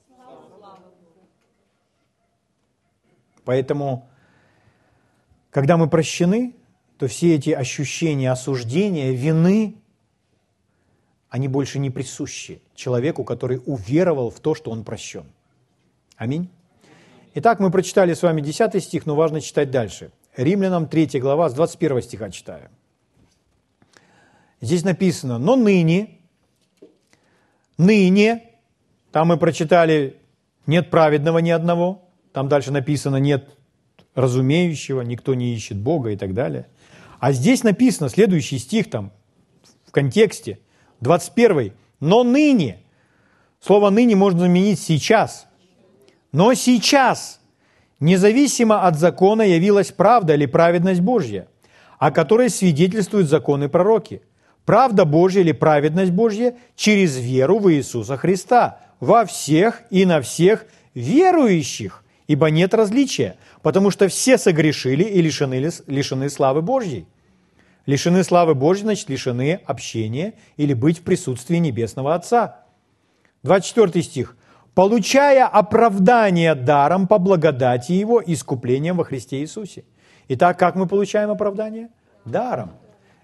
Поэтому 3.44 4.08
когда 5.52 5.76
мы 5.76 5.88
прощены, 5.88 6.56
то 6.96 7.06
все 7.06 7.34
эти 7.34 7.50
ощущения 7.50 8.32
осуждения, 8.32 9.12
вины, 9.12 9.76
они 11.28 11.46
больше 11.46 11.78
не 11.78 11.90
присущи 11.90 12.62
человеку, 12.74 13.22
который 13.22 13.60
уверовал 13.66 14.30
в 14.30 14.40
то, 14.40 14.54
что 14.54 14.70
он 14.70 14.82
прощен. 14.82 15.26
Аминь. 16.16 16.48
Итак, 17.34 17.60
мы 17.60 17.70
прочитали 17.70 18.14
с 18.14 18.22
вами 18.22 18.40
10 18.40 18.82
стих, 18.82 19.04
но 19.04 19.14
важно 19.14 19.40
читать 19.40 19.70
дальше. 19.70 20.10
Римлянам 20.36 20.88
3 20.88 21.20
глава, 21.20 21.50
с 21.50 21.54
21 21.54 22.02
стиха 22.02 22.30
читаю. 22.30 22.70
Здесь 24.62 24.84
написано, 24.84 25.38
но 25.38 25.56
ныне, 25.56 26.18
ныне, 27.76 28.52
там 29.10 29.28
мы 29.28 29.36
прочитали, 29.36 30.16
нет 30.66 30.88
праведного 30.88 31.38
ни 31.38 31.50
одного, 31.50 32.08
там 32.32 32.48
дальше 32.48 32.70
написано, 32.70 33.16
нет 33.16 33.50
разумеющего, 34.14 35.00
никто 35.02 35.34
не 35.34 35.54
ищет 35.54 35.78
Бога 35.78 36.10
и 36.10 36.16
так 36.16 36.34
далее. 36.34 36.66
А 37.18 37.32
здесь 37.32 37.62
написано, 37.62 38.08
следующий 38.08 38.58
стих 38.58 38.90
там, 38.90 39.12
в 39.86 39.92
контексте, 39.92 40.58
21. 41.00 41.72
Но 42.00 42.24
ныне, 42.24 42.82
слово 43.60 43.90
ныне 43.90 44.16
можно 44.16 44.40
заменить 44.40 44.80
сейчас. 44.80 45.46
Но 46.32 46.54
сейчас, 46.54 47.40
независимо 48.00 48.86
от 48.86 48.98
закона, 48.98 49.42
явилась 49.42 49.92
правда 49.92 50.34
или 50.34 50.46
праведность 50.46 51.00
Божья, 51.00 51.48
о 51.98 52.10
которой 52.10 52.50
свидетельствуют 52.50 53.28
законы 53.28 53.68
пророки– 53.68 54.22
Правда 54.64 55.04
Божья 55.04 55.40
или 55.40 55.52
праведность 55.52 56.12
Божья 56.12 56.54
через 56.76 57.16
веру 57.16 57.58
в 57.58 57.72
Иисуса 57.72 58.16
Христа 58.16 58.78
во 59.00 59.24
всех 59.24 59.82
и 59.90 60.04
на 60.06 60.20
всех 60.20 60.66
верующих, 60.94 62.04
ибо 62.26 62.50
нет 62.50 62.74
различия, 62.74 63.36
потому 63.62 63.90
что 63.90 64.08
все 64.08 64.38
согрешили 64.38 65.04
и 65.04 65.20
лишены, 65.22 65.70
лишены 65.86 66.30
славы 66.30 66.62
Божьей. 66.62 67.06
Лишены 67.86 68.22
славы 68.24 68.54
Божьей, 68.54 68.84
значит, 68.84 69.08
лишены 69.08 69.60
общения 69.66 70.34
или 70.56 70.72
быть 70.72 71.00
в 71.00 71.02
присутствии 71.02 71.56
Небесного 71.56 72.14
Отца. 72.14 72.64
24 73.42 74.02
стих. 74.02 74.36
«Получая 74.74 75.46
оправдание 75.46 76.54
даром 76.54 77.06
по 77.06 77.18
благодати 77.18 77.92
Его 77.92 78.22
искуплением 78.24 78.96
во 78.96 79.04
Христе 79.04 79.40
Иисусе». 79.40 79.84
Итак, 80.28 80.58
как 80.58 80.76
мы 80.76 80.86
получаем 80.86 81.30
оправдание? 81.30 81.90
Даром. 82.24 82.70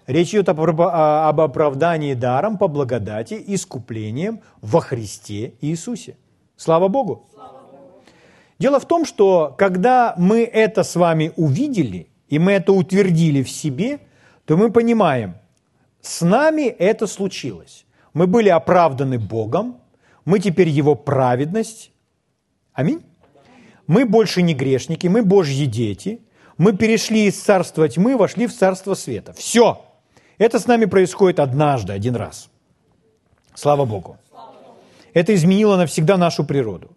Речь 0.05 0.29
идет 0.29 0.49
об 0.49 1.39
оправдании 1.41 2.13
даром 2.13 2.57
по 2.57 2.67
благодати, 2.67 3.41
искуплением 3.47 4.41
во 4.61 4.81
Христе 4.81 5.53
Иисусе. 5.61 6.17
Слава 6.55 6.87
Богу! 6.87 7.27
Дело 8.59 8.79
в 8.79 8.85
том, 8.85 9.05
что 9.05 9.55
когда 9.57 10.13
мы 10.17 10.43
это 10.43 10.83
с 10.83 10.95
вами 10.95 11.31
увидели, 11.37 12.09
и 12.27 12.39
мы 12.39 12.51
это 12.51 12.73
утвердили 12.73 13.41
в 13.41 13.49
себе, 13.49 13.99
то 14.45 14.57
мы 14.57 14.71
понимаем, 14.71 15.35
с 16.01 16.21
нами 16.21 16.63
это 16.63 17.07
случилось. 17.07 17.85
Мы 18.13 18.27
были 18.27 18.49
оправданы 18.49 19.17
Богом, 19.17 19.77
мы 20.25 20.39
теперь 20.39 20.67
Его 20.67 20.95
праведность. 20.95 21.91
Аминь. 22.73 23.01
Мы 23.87 24.05
больше 24.05 24.41
не 24.41 24.53
грешники, 24.53 25.07
мы 25.07 25.23
Божьи 25.23 25.65
дети. 25.65 26.21
Мы 26.57 26.73
перешли 26.73 27.25
из 27.25 27.39
царства 27.39 27.87
тьмы, 27.87 28.17
вошли 28.17 28.45
в 28.45 28.53
царство 28.53 28.93
света. 28.93 29.33
Все. 29.33 29.81
Это 30.37 30.59
с 30.59 30.67
нами 30.67 30.85
происходит 30.85 31.39
однажды, 31.39 31.93
один 31.93 32.15
раз. 32.15 32.49
Слава 33.55 33.85
Богу. 33.85 34.17
Это 35.13 35.33
изменило 35.33 35.77
навсегда 35.77 36.17
нашу 36.17 36.43
природу. 36.43 36.91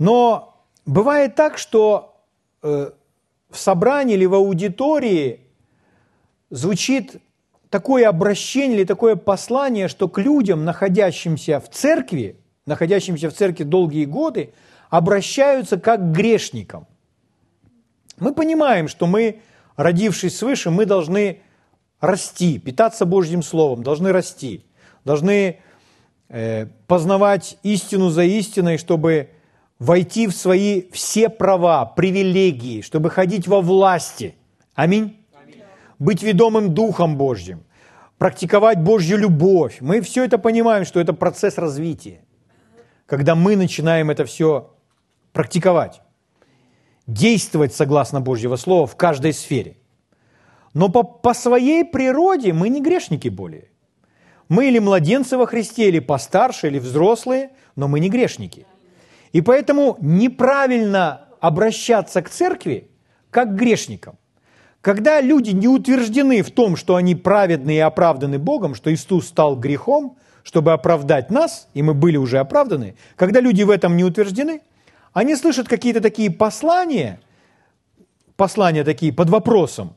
Но 0.00 0.64
бывает 0.86 1.34
так, 1.34 1.58
что 1.58 2.16
э, 2.62 2.90
в 3.50 3.58
собрании 3.58 4.14
или 4.14 4.24
в 4.24 4.34
аудитории 4.34 5.40
звучит 6.48 7.16
такое 7.68 8.08
обращение 8.08 8.78
или 8.78 8.84
такое 8.84 9.14
послание, 9.14 9.88
что 9.88 10.08
к 10.08 10.18
людям, 10.18 10.64
находящимся 10.64 11.60
в 11.60 11.68
церкви, 11.68 12.40
находящимся 12.64 13.28
в 13.28 13.34
церкви 13.34 13.64
долгие 13.64 14.06
годы, 14.06 14.54
обращаются 14.88 15.78
как 15.78 16.00
к 16.00 16.16
грешникам. 16.16 16.86
Мы 18.16 18.32
понимаем, 18.32 18.88
что 18.88 19.06
мы, 19.06 19.40
родившись 19.76 20.38
свыше, 20.38 20.70
мы 20.70 20.86
должны 20.86 21.42
расти, 22.00 22.58
питаться 22.58 23.04
Божьим 23.04 23.42
Словом, 23.42 23.82
должны 23.82 24.12
расти, 24.12 24.64
должны 25.04 25.60
э, 26.30 26.66
познавать 26.86 27.58
истину 27.62 28.08
за 28.08 28.22
истиной, 28.22 28.78
чтобы 28.78 29.28
войти 29.80 30.28
в 30.28 30.32
свои 30.32 30.82
все 30.92 31.28
права, 31.28 31.84
привилегии, 31.86 32.82
чтобы 32.82 33.10
ходить 33.10 33.48
во 33.48 33.60
власти. 33.60 34.36
Аминь. 34.74 35.16
Аминь. 35.34 35.62
Быть 35.98 36.22
ведомым 36.22 36.72
Духом 36.74 37.16
Божьим, 37.16 37.64
практиковать 38.18 38.80
Божью 38.80 39.18
любовь. 39.18 39.78
Мы 39.80 40.02
все 40.02 40.24
это 40.24 40.38
понимаем, 40.38 40.84
что 40.84 41.00
это 41.00 41.12
процесс 41.12 41.58
развития. 41.58 42.20
Когда 43.06 43.34
мы 43.34 43.56
начинаем 43.56 44.10
это 44.10 44.24
все 44.24 44.76
практиковать, 45.32 46.02
действовать 47.08 47.74
согласно 47.74 48.20
Божьего 48.20 48.56
Слова 48.56 48.86
в 48.86 48.96
каждой 48.96 49.32
сфере. 49.32 49.76
Но 50.74 50.88
по, 50.88 51.02
по 51.02 51.34
своей 51.34 51.84
природе 51.84 52.52
мы 52.52 52.68
не 52.68 52.80
грешники 52.80 53.28
более. 53.28 53.70
Мы 54.48 54.68
или 54.68 54.78
младенцы 54.78 55.36
во 55.36 55.46
Христе, 55.46 55.88
или 55.88 55.98
постарше, 55.98 56.68
или 56.68 56.78
взрослые, 56.78 57.50
но 57.74 57.88
мы 57.88 57.98
не 57.98 58.08
грешники. 58.08 58.66
И 59.32 59.40
поэтому 59.40 59.96
неправильно 60.00 61.28
обращаться 61.40 62.22
к 62.22 62.30
церкви 62.30 62.90
как 63.30 63.50
к 63.50 63.58
грешникам. 63.58 64.16
Когда 64.80 65.20
люди 65.20 65.50
не 65.50 65.68
утверждены 65.68 66.42
в 66.42 66.50
том, 66.50 66.76
что 66.76 66.96
они 66.96 67.14
праведны 67.14 67.76
и 67.76 67.78
оправданы 67.78 68.38
Богом, 68.38 68.74
что 68.74 68.92
Иисус 68.92 69.28
стал 69.28 69.56
грехом, 69.56 70.16
чтобы 70.42 70.72
оправдать 70.72 71.30
нас, 71.30 71.68
и 71.74 71.82
мы 71.82 71.92
были 71.92 72.16
уже 72.16 72.38
оправданы, 72.38 72.96
когда 73.16 73.40
люди 73.40 73.62
в 73.62 73.70
этом 73.70 73.96
не 73.96 74.04
утверждены, 74.04 74.62
они 75.12 75.36
слышат 75.36 75.68
какие-то 75.68 76.00
такие 76.00 76.30
послания, 76.30 77.20
послания 78.36 78.84
такие 78.84 79.12
под 79.12 79.28
вопросом, 79.28 79.94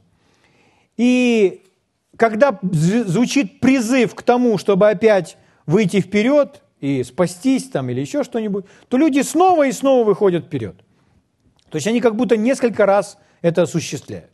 и 0.97 1.63
когда 2.17 2.59
звучит 2.61 3.59
призыв 3.59 4.13
к 4.15 4.21
тому, 4.21 4.57
чтобы 4.57 4.89
опять 4.89 5.37
выйти 5.65 6.01
вперед 6.01 6.62
и 6.83 7.01
спастись 7.05 7.69
там 7.69 7.89
или 7.89 8.01
еще 8.01 8.25
что-нибудь, 8.25 8.65
то 8.89 8.97
люди 8.97 9.21
снова 9.21 9.67
и 9.67 9.71
снова 9.71 10.03
выходят 10.03 10.47
вперед. 10.47 10.75
То 11.69 11.77
есть 11.77 11.87
они 11.87 12.01
как 12.01 12.17
будто 12.17 12.35
несколько 12.35 12.85
раз 12.85 13.17
это 13.41 13.61
осуществляют. 13.61 14.31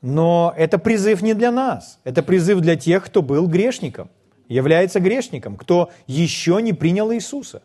Но 0.00 0.54
это 0.56 0.78
призыв 0.78 1.20
не 1.20 1.34
для 1.34 1.50
нас, 1.50 2.00
это 2.04 2.22
призыв 2.22 2.60
для 2.60 2.76
тех, 2.76 3.04
кто 3.04 3.20
был 3.20 3.48
грешником, 3.48 4.08
является 4.48 4.98
грешником, 4.98 5.56
кто 5.56 5.90
еще 6.06 6.62
не 6.62 6.72
принял 6.72 7.12
Иисуса. 7.12 7.62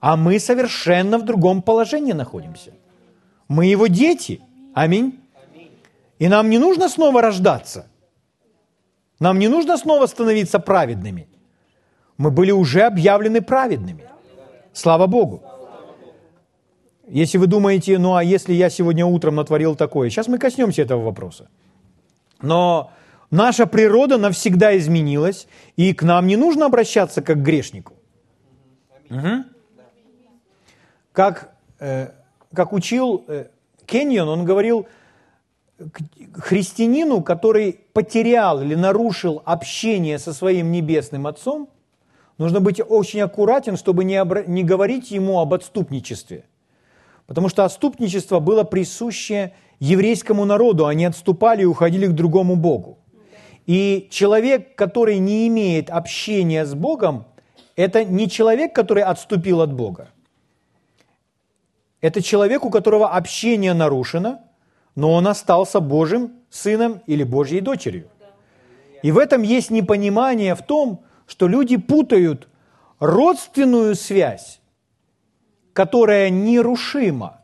А 0.00 0.18
мы 0.18 0.38
совершенно 0.38 1.16
в 1.16 1.24
другом 1.24 1.62
положении 1.62 2.12
находимся. 2.12 2.74
Мы 3.48 3.64
его 3.64 3.86
дети. 3.86 4.42
Аминь. 4.74 5.18
И 6.18 6.28
нам 6.28 6.50
не 6.50 6.58
нужно 6.58 6.90
снова 6.90 7.22
рождаться. 7.22 7.86
Нам 9.18 9.38
не 9.38 9.48
нужно 9.48 9.78
снова 9.78 10.04
становиться 10.04 10.58
праведными. 10.58 11.26
Мы 12.18 12.30
были 12.30 12.50
уже 12.50 12.82
объявлены 12.82 13.40
праведными. 13.40 14.04
Слава 14.72 15.06
Богу. 15.06 15.42
Если 17.06 17.38
вы 17.38 17.46
думаете, 17.46 17.98
ну 17.98 18.16
а 18.16 18.22
если 18.22 18.52
я 18.52 18.68
сегодня 18.68 19.06
утром 19.06 19.36
натворил 19.36 19.76
такое, 19.76 20.10
сейчас 20.10 20.28
мы 20.28 20.38
коснемся 20.38 20.82
этого 20.82 21.02
вопроса. 21.02 21.48
Но 22.42 22.90
наша 23.30 23.66
природа 23.66 24.18
навсегда 24.18 24.76
изменилась, 24.76 25.48
и 25.76 25.94
к 25.94 26.02
нам 26.02 26.26
не 26.26 26.36
нужно 26.36 26.66
обращаться 26.66 27.22
как 27.22 27.38
к 27.38 27.42
грешнику. 27.42 27.94
Угу. 29.08 29.44
Как, 31.12 31.56
э, 31.78 32.10
как 32.52 32.72
учил 32.72 33.24
э, 33.26 33.46
Кеньон, 33.86 34.28
он 34.28 34.44
говорил, 34.44 34.86
христианину, 36.34 37.22
который 37.22 37.80
потерял 37.92 38.60
или 38.60 38.74
нарушил 38.74 39.42
общение 39.44 40.18
со 40.18 40.34
своим 40.34 40.72
небесным 40.72 41.26
Отцом, 41.26 41.68
нужно 42.38 42.60
быть 42.60 42.80
очень 42.80 43.20
аккуратен, 43.20 43.76
чтобы 43.76 44.04
не, 44.04 44.14
обра- 44.14 44.48
не 44.48 44.64
говорить 44.64 45.10
ему 45.10 45.40
об 45.40 45.54
отступничестве. 45.54 46.44
Потому 47.26 47.48
что 47.48 47.64
отступничество 47.64 48.38
было 48.38 48.64
присуще 48.64 49.52
еврейскому 49.80 50.44
народу, 50.44 50.86
они 50.86 51.04
отступали 51.04 51.62
и 51.62 51.66
уходили 51.66 52.06
к 52.06 52.12
другому 52.12 52.56
Богу. 52.56 52.98
И 53.66 54.08
человек, 54.10 54.74
который 54.74 55.18
не 55.18 55.46
имеет 55.48 55.90
общения 55.90 56.64
с 56.64 56.74
Богом, 56.74 57.26
это 57.76 58.04
не 58.04 58.30
человек, 58.30 58.74
который 58.74 59.02
отступил 59.02 59.60
от 59.60 59.72
Бога. 59.72 60.08
Это 62.00 62.22
человек, 62.22 62.64
у 62.64 62.70
которого 62.70 63.10
общение 63.10 63.74
нарушено– 63.74 64.40
но 64.98 65.12
он 65.12 65.28
остался 65.28 65.78
Божьим 65.78 66.32
сыном 66.50 67.02
или 67.06 67.22
Божьей 67.22 67.60
дочерью. 67.60 68.08
И 69.04 69.12
в 69.12 69.18
этом 69.18 69.42
есть 69.42 69.70
непонимание 69.70 70.56
в 70.56 70.62
том, 70.62 71.04
что 71.28 71.46
люди 71.46 71.76
путают 71.76 72.48
родственную 72.98 73.94
связь, 73.94 74.60
которая 75.72 76.30
нерушима, 76.30 77.40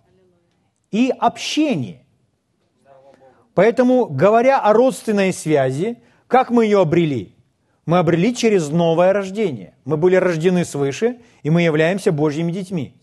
и 0.90 1.12
общение. 1.16 2.04
Поэтому, 3.54 4.06
говоря 4.06 4.60
о 4.60 4.72
родственной 4.72 5.32
связи, 5.32 5.98
как 6.26 6.50
мы 6.50 6.64
ее 6.64 6.80
обрели? 6.80 7.34
Мы 7.86 7.98
обрели 7.98 8.34
через 8.34 8.70
новое 8.70 9.12
рождение. 9.12 9.74
Мы 9.84 9.96
были 9.96 10.16
рождены 10.16 10.64
свыше, 10.64 11.18
и 11.42 11.50
мы 11.50 11.62
являемся 11.62 12.10
Божьими 12.10 12.50
детьми. 12.50 12.94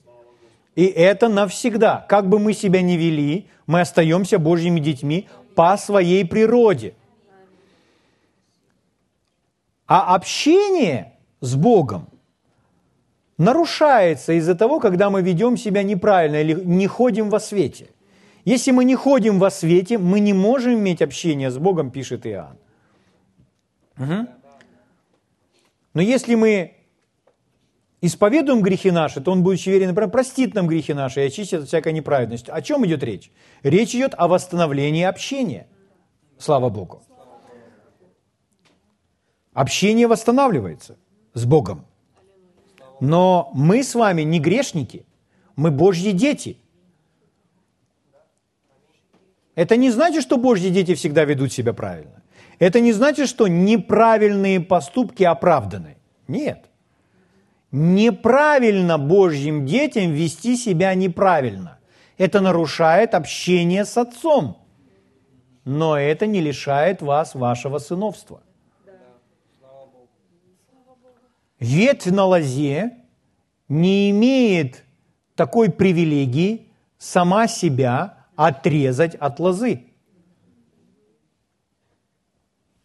И 0.76 0.86
это 0.86 1.28
навсегда. 1.28 2.06
Как 2.10 2.28
бы 2.28 2.40
мы 2.40 2.54
себя 2.54 2.82
ни 2.82 2.94
вели, 2.94 3.48
мы 3.68 3.82
остаемся 3.82 4.40
Божьими 4.40 4.80
детьми 4.80 5.28
по 5.54 5.78
своей 5.78 6.26
природе. 6.26 6.96
А 9.94 10.16
общение 10.16 11.12
с 11.42 11.54
Богом 11.56 12.08
нарушается 13.38 14.32
из-за 14.32 14.56
того, 14.56 14.80
когда 14.80 15.10
мы 15.10 15.22
ведем 15.22 15.58
себя 15.58 15.84
неправильно 15.84 16.38
или 16.38 16.54
не 16.54 16.88
ходим 16.88 17.30
во 17.30 17.42
свете. 17.42 17.90
Если 18.46 18.72
мы 18.72 18.86
не 18.86 18.96
ходим 18.96 19.38
во 19.38 19.52
свете, 19.52 19.98
мы 19.98 20.22
не 20.22 20.32
можем 20.32 20.76
иметь 20.76 21.02
общение 21.02 21.52
с 21.52 21.58
Богом, 21.58 21.92
пишет 21.92 22.26
Иоанн. 22.26 22.58
Угу. 23.98 24.28
Но 25.94 26.02
если 26.02 26.36
мы 26.36 26.74
исповедуем 28.00 28.62
грехи 28.62 28.92
наши, 28.92 29.20
то 29.20 29.34
Он, 29.34 29.44
будучи 29.44 29.68
верен, 29.68 29.94
простит 30.10 30.54
нам 30.56 30.68
грехи 30.68 30.94
наши 30.94 31.22
и 31.22 31.28
очистит 31.28 31.64
от 31.64 31.68
всякой 31.68 31.92
неправедности. 31.92 32.50
О 32.50 32.62
чем 32.62 32.86
идет 32.86 33.04
речь? 33.04 33.30
Речь 33.62 33.94
идет 33.94 34.14
о 34.18 34.30
восстановлении 34.30 35.04
общения. 35.04 35.68
Слава 36.38 36.70
Богу. 36.70 37.04
Общение 39.54 40.08
восстанавливается 40.08 40.98
с 41.34 41.46
Богом. 41.46 41.86
Но 43.00 43.52
мы 43.54 43.84
с 43.84 43.96
вами 43.96 44.22
не 44.22 44.40
грешники, 44.40 45.06
мы 45.56 45.72
Божьи 45.72 46.12
дети. 46.12 46.58
Это 49.56 49.76
не 49.76 49.92
значит, 49.92 50.24
что 50.24 50.38
Божьи 50.38 50.70
дети 50.70 50.96
всегда 50.96 51.26
ведут 51.26 51.52
себя 51.52 51.74
правильно. 51.74 52.22
Это 52.60 52.80
не 52.80 52.94
значит, 52.94 53.28
что 53.28 53.48
неправильные 53.48 54.60
поступки 54.60 55.24
оправданы. 55.24 55.98
Нет. 56.28 56.66
Неправильно 57.72 58.98
Божьим 58.98 59.66
детям 59.66 60.12
вести 60.12 60.56
себя 60.56 60.94
неправильно. 60.94 61.80
Это 62.18 62.40
нарушает 62.40 63.16
общение 63.16 63.84
с 63.84 63.98
Отцом. 63.98 64.58
Но 65.66 65.98
это 65.98 66.28
не 66.28 66.40
лишает 66.40 67.02
вас 67.02 67.36
вашего 67.36 67.80
сыновства. 67.80 68.42
Ветвь 71.62 72.08
на 72.08 72.26
лозе 72.26 72.98
не 73.70 74.10
имеет 74.10 74.84
такой 75.36 75.72
привилегии 75.72 76.68
сама 76.98 77.48
себя 77.48 78.26
отрезать 78.36 79.14
от 79.14 79.40
лозы. 79.40 79.86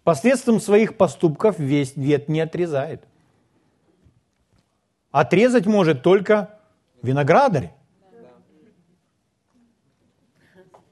Посредством 0.05 0.61
своих 0.61 0.99
поступков 0.99 1.59
весь 1.59 1.97
вет 1.97 2.29
не 2.29 2.41
отрезает. 2.41 3.09
Отрезать 5.11 5.65
может 5.65 6.03
только 6.03 6.61
виноградарь. 7.01 7.73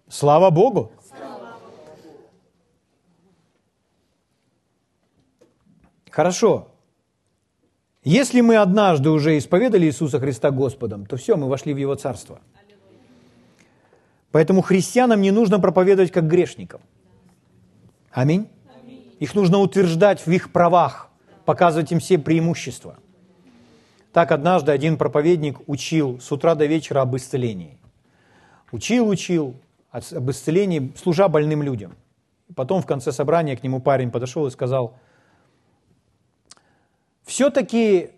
Слава 0.09 0.49
Богу! 0.49 0.91
Хорошо. 6.11 6.74
Если 8.05 8.43
мы 8.43 8.57
однажды 8.57 9.09
уже 9.09 9.39
исповедали 9.39 9.87
Иисуса 9.87 10.21
Христа 10.21 10.51
Господом, 10.51 11.07
то 11.07 11.17
все, 11.17 11.37
мы 11.37 11.49
вошли 11.49 11.73
в 11.73 11.79
Его 11.79 11.95
Царство. 11.95 12.39
Поэтому 14.31 14.61
христианам 14.61 15.23
не 15.23 15.31
нужно 15.31 15.59
проповедовать 15.59 16.11
как 16.11 16.27
грешникам. 16.27 16.83
Аминь. 18.11 18.49
Их 19.21 19.35
нужно 19.35 19.59
утверждать 19.59 20.27
в 20.27 20.31
их 20.31 20.53
правах, 20.53 21.09
показывать 21.47 21.93
им 21.93 21.99
все 21.99 22.19
преимущества. 22.19 22.99
Так 24.13 24.33
однажды 24.33 24.71
один 24.71 24.99
проповедник 24.99 25.67
учил 25.67 26.21
с 26.21 26.31
утра 26.31 26.55
до 26.55 26.67
вечера 26.67 27.01
об 27.01 27.17
исцелении. 27.17 27.79
Учил, 28.71 29.09
учил 29.09 29.55
об 29.91 30.31
исцелении, 30.31 30.93
служа 30.97 31.29
больным 31.29 31.63
людям. 31.63 31.95
Потом 32.55 32.83
в 32.83 32.87
конце 32.87 33.13
собрания 33.13 33.57
к 33.57 33.63
нему 33.63 33.81
парень 33.81 34.11
подошел 34.11 34.47
и 34.47 34.51
сказал, 34.51 34.99
все-таки 37.25 38.11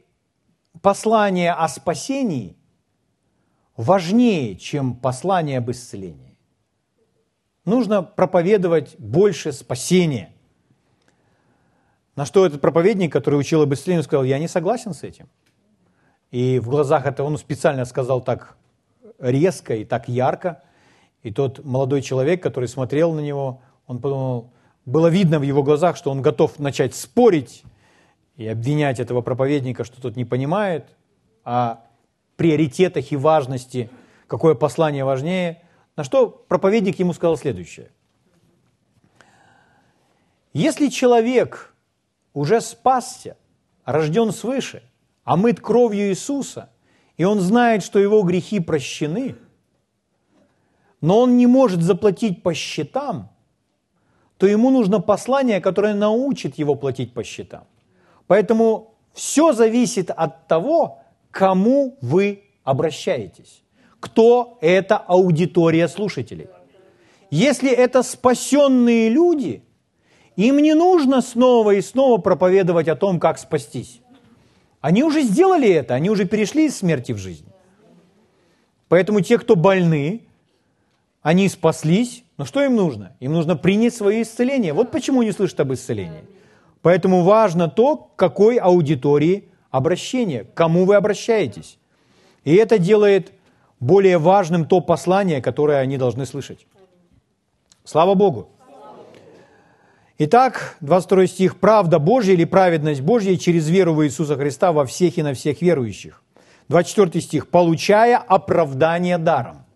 послание 0.82 1.52
о 1.52 1.68
спасении 1.68 2.56
важнее, 3.76 4.56
чем 4.56 4.94
послание 4.94 5.58
об 5.58 5.70
исцелении. 5.70 6.36
Нужно 7.64 8.02
проповедовать 8.02 8.96
больше 8.98 9.52
спасения. 9.52 10.32
На 12.14 12.24
что 12.24 12.46
этот 12.46 12.60
проповедник, 12.60 13.12
который 13.12 13.38
учил 13.38 13.62
об 13.62 13.74
исцелении, 13.74 14.02
сказал, 14.02 14.24
я 14.24 14.38
не 14.38 14.48
согласен 14.48 14.94
с 14.94 15.02
этим. 15.02 15.28
И 16.30 16.58
в 16.58 16.68
глазах 16.68 17.06
это 17.06 17.22
он 17.24 17.36
специально 17.38 17.84
сказал 17.84 18.20
так 18.20 18.56
резко 19.18 19.74
и 19.74 19.84
так 19.84 20.08
ярко. 20.08 20.62
И 21.22 21.32
тот 21.32 21.64
молодой 21.64 22.02
человек, 22.02 22.42
который 22.42 22.68
смотрел 22.68 23.12
на 23.12 23.20
него, 23.20 23.60
он 23.86 24.00
подумал, 24.00 24.52
было 24.84 25.08
видно 25.08 25.38
в 25.38 25.42
его 25.42 25.62
глазах, 25.62 25.96
что 25.96 26.10
он 26.10 26.22
готов 26.22 26.58
начать 26.58 26.94
спорить 26.94 27.64
и 28.36 28.46
обвинять 28.46 29.00
этого 29.00 29.22
проповедника, 29.22 29.84
что 29.84 30.00
тот 30.00 30.16
не 30.16 30.24
понимает 30.24 30.86
о 31.44 31.80
приоритетах 32.36 33.12
и 33.12 33.16
важности, 33.16 33.90
какое 34.26 34.54
послание 34.54 35.04
важнее. 35.04 35.62
На 35.96 36.04
что 36.04 36.28
проповедник 36.28 36.98
ему 36.98 37.12
сказал 37.14 37.36
следующее. 37.36 37.90
Если 40.52 40.88
человек 40.88 41.74
уже 42.34 42.60
спасся, 42.60 43.36
рожден 43.84 44.32
свыше, 44.32 44.82
омыт 45.24 45.60
кровью 45.60 46.08
Иисуса, 46.10 46.70
и 47.16 47.24
он 47.24 47.40
знает, 47.40 47.82
что 47.82 47.98
его 47.98 48.22
грехи 48.22 48.60
прощены, 48.60 49.36
но 51.00 51.20
он 51.20 51.36
не 51.36 51.46
может 51.46 51.82
заплатить 51.82 52.42
по 52.42 52.52
счетам, 52.52 53.30
то 54.36 54.46
ему 54.46 54.70
нужно 54.70 55.00
послание, 55.00 55.60
которое 55.62 55.94
научит 55.94 56.58
его 56.58 56.74
платить 56.74 57.14
по 57.14 57.24
счетам. 57.24 57.66
Поэтому 58.26 58.94
все 59.12 59.52
зависит 59.52 60.10
от 60.10 60.46
того, 60.46 60.98
кому 61.30 61.96
вы 62.00 62.44
обращаетесь. 62.64 63.62
Кто 64.00 64.58
эта 64.60 64.96
аудитория 64.96 65.88
слушателей? 65.88 66.48
Если 67.30 67.70
это 67.70 68.02
спасенные 68.02 69.08
люди, 69.08 69.62
им 70.36 70.58
не 70.58 70.74
нужно 70.74 71.22
снова 71.22 71.72
и 71.72 71.80
снова 71.80 72.18
проповедовать 72.18 72.88
о 72.88 72.96
том, 72.96 73.18
как 73.18 73.38
спастись. 73.38 74.00
Они 74.80 75.02
уже 75.02 75.22
сделали 75.22 75.68
это, 75.68 75.94
они 75.94 76.10
уже 76.10 76.26
перешли 76.26 76.66
из 76.66 76.76
смерти 76.76 77.12
в 77.12 77.18
жизнь. 77.18 77.46
Поэтому 78.88 79.20
те, 79.20 79.38
кто 79.38 79.56
больны, 79.56 80.26
они 81.22 81.48
спаслись, 81.48 82.22
но 82.36 82.44
что 82.44 82.62
им 82.62 82.76
нужно? 82.76 83.16
Им 83.18 83.32
нужно 83.32 83.56
принять 83.56 83.94
свое 83.94 84.22
исцеление. 84.22 84.72
Вот 84.72 84.92
почему 84.92 85.22
не 85.22 85.32
слышат 85.32 85.58
об 85.60 85.72
исцелении. 85.72 86.22
Поэтому 86.82 87.22
важно 87.22 87.68
то, 87.68 87.96
к 87.96 88.16
какой 88.16 88.56
аудитории 88.56 89.48
обращение, 89.70 90.44
к 90.44 90.54
кому 90.54 90.84
вы 90.84 90.96
обращаетесь. 90.96 91.78
И 92.44 92.54
это 92.54 92.78
делает 92.78 93.32
более 93.80 94.18
важным 94.18 94.66
то 94.66 94.80
послание, 94.80 95.42
которое 95.42 95.80
они 95.80 95.98
должны 95.98 96.26
слышать. 96.26 96.66
Слава 97.84 98.14
Богу! 98.14 98.50
Итак, 100.18 100.76
22 100.80 101.26
стих. 101.26 101.56
«Правда 101.58 101.98
Божья 101.98 102.32
или 102.32 102.44
праведность 102.44 103.02
Божья 103.02 103.36
через 103.36 103.68
веру 103.68 103.92
в 103.92 104.02
Иисуса 104.02 104.36
Христа 104.36 104.72
во 104.72 104.86
всех 104.86 105.18
и 105.18 105.22
на 105.22 105.34
всех 105.34 105.60
верующих». 105.60 106.22
24 106.68 107.20
стих. 107.20 107.48
«Получая 107.50 108.16
оправдание 108.16 109.18
даром». 109.18 109.66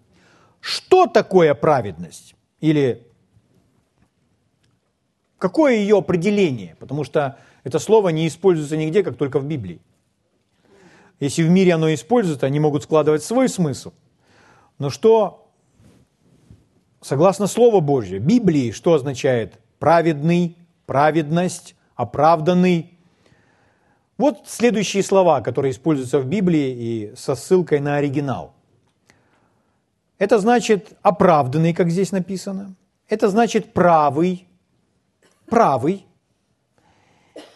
Что 0.60 1.06
такое 1.06 1.52
праведность? 1.54 2.34
Или 2.60 3.06
какое 5.40 5.74
ее 5.74 5.98
определение? 5.98 6.76
Потому 6.78 7.02
что 7.02 7.36
это 7.64 7.80
слово 7.80 8.10
не 8.10 8.28
используется 8.28 8.76
нигде, 8.76 9.02
как 9.02 9.16
только 9.16 9.40
в 9.40 9.46
Библии. 9.46 9.80
Если 11.18 11.42
в 11.42 11.50
мире 11.50 11.74
оно 11.74 11.92
используется, 11.92 12.46
они 12.46 12.60
могут 12.60 12.84
складывать 12.84 13.24
свой 13.24 13.48
смысл. 13.48 13.92
Но 14.78 14.88
что, 14.88 15.50
согласно 17.02 17.46
Слову 17.46 17.80
Божьему, 17.80 18.24
Библии, 18.24 18.70
что 18.70 18.94
означает 18.94 19.58
праведный, 19.78 20.56
праведность, 20.86 21.74
оправданный. 21.94 22.98
Вот 24.16 24.44
следующие 24.46 25.02
слова, 25.02 25.40
которые 25.40 25.72
используются 25.72 26.18
в 26.18 26.26
Библии 26.26 26.70
и 26.70 27.14
со 27.16 27.34
ссылкой 27.34 27.80
на 27.80 27.96
оригинал. 27.96 28.54
Это 30.18 30.38
значит 30.38 30.92
оправданный, 31.02 31.72
как 31.74 31.90
здесь 31.90 32.12
написано. 32.12 32.74
Это 33.08 33.28
значит 33.28 33.72
правый, 33.72 34.46
правый. 35.50 36.06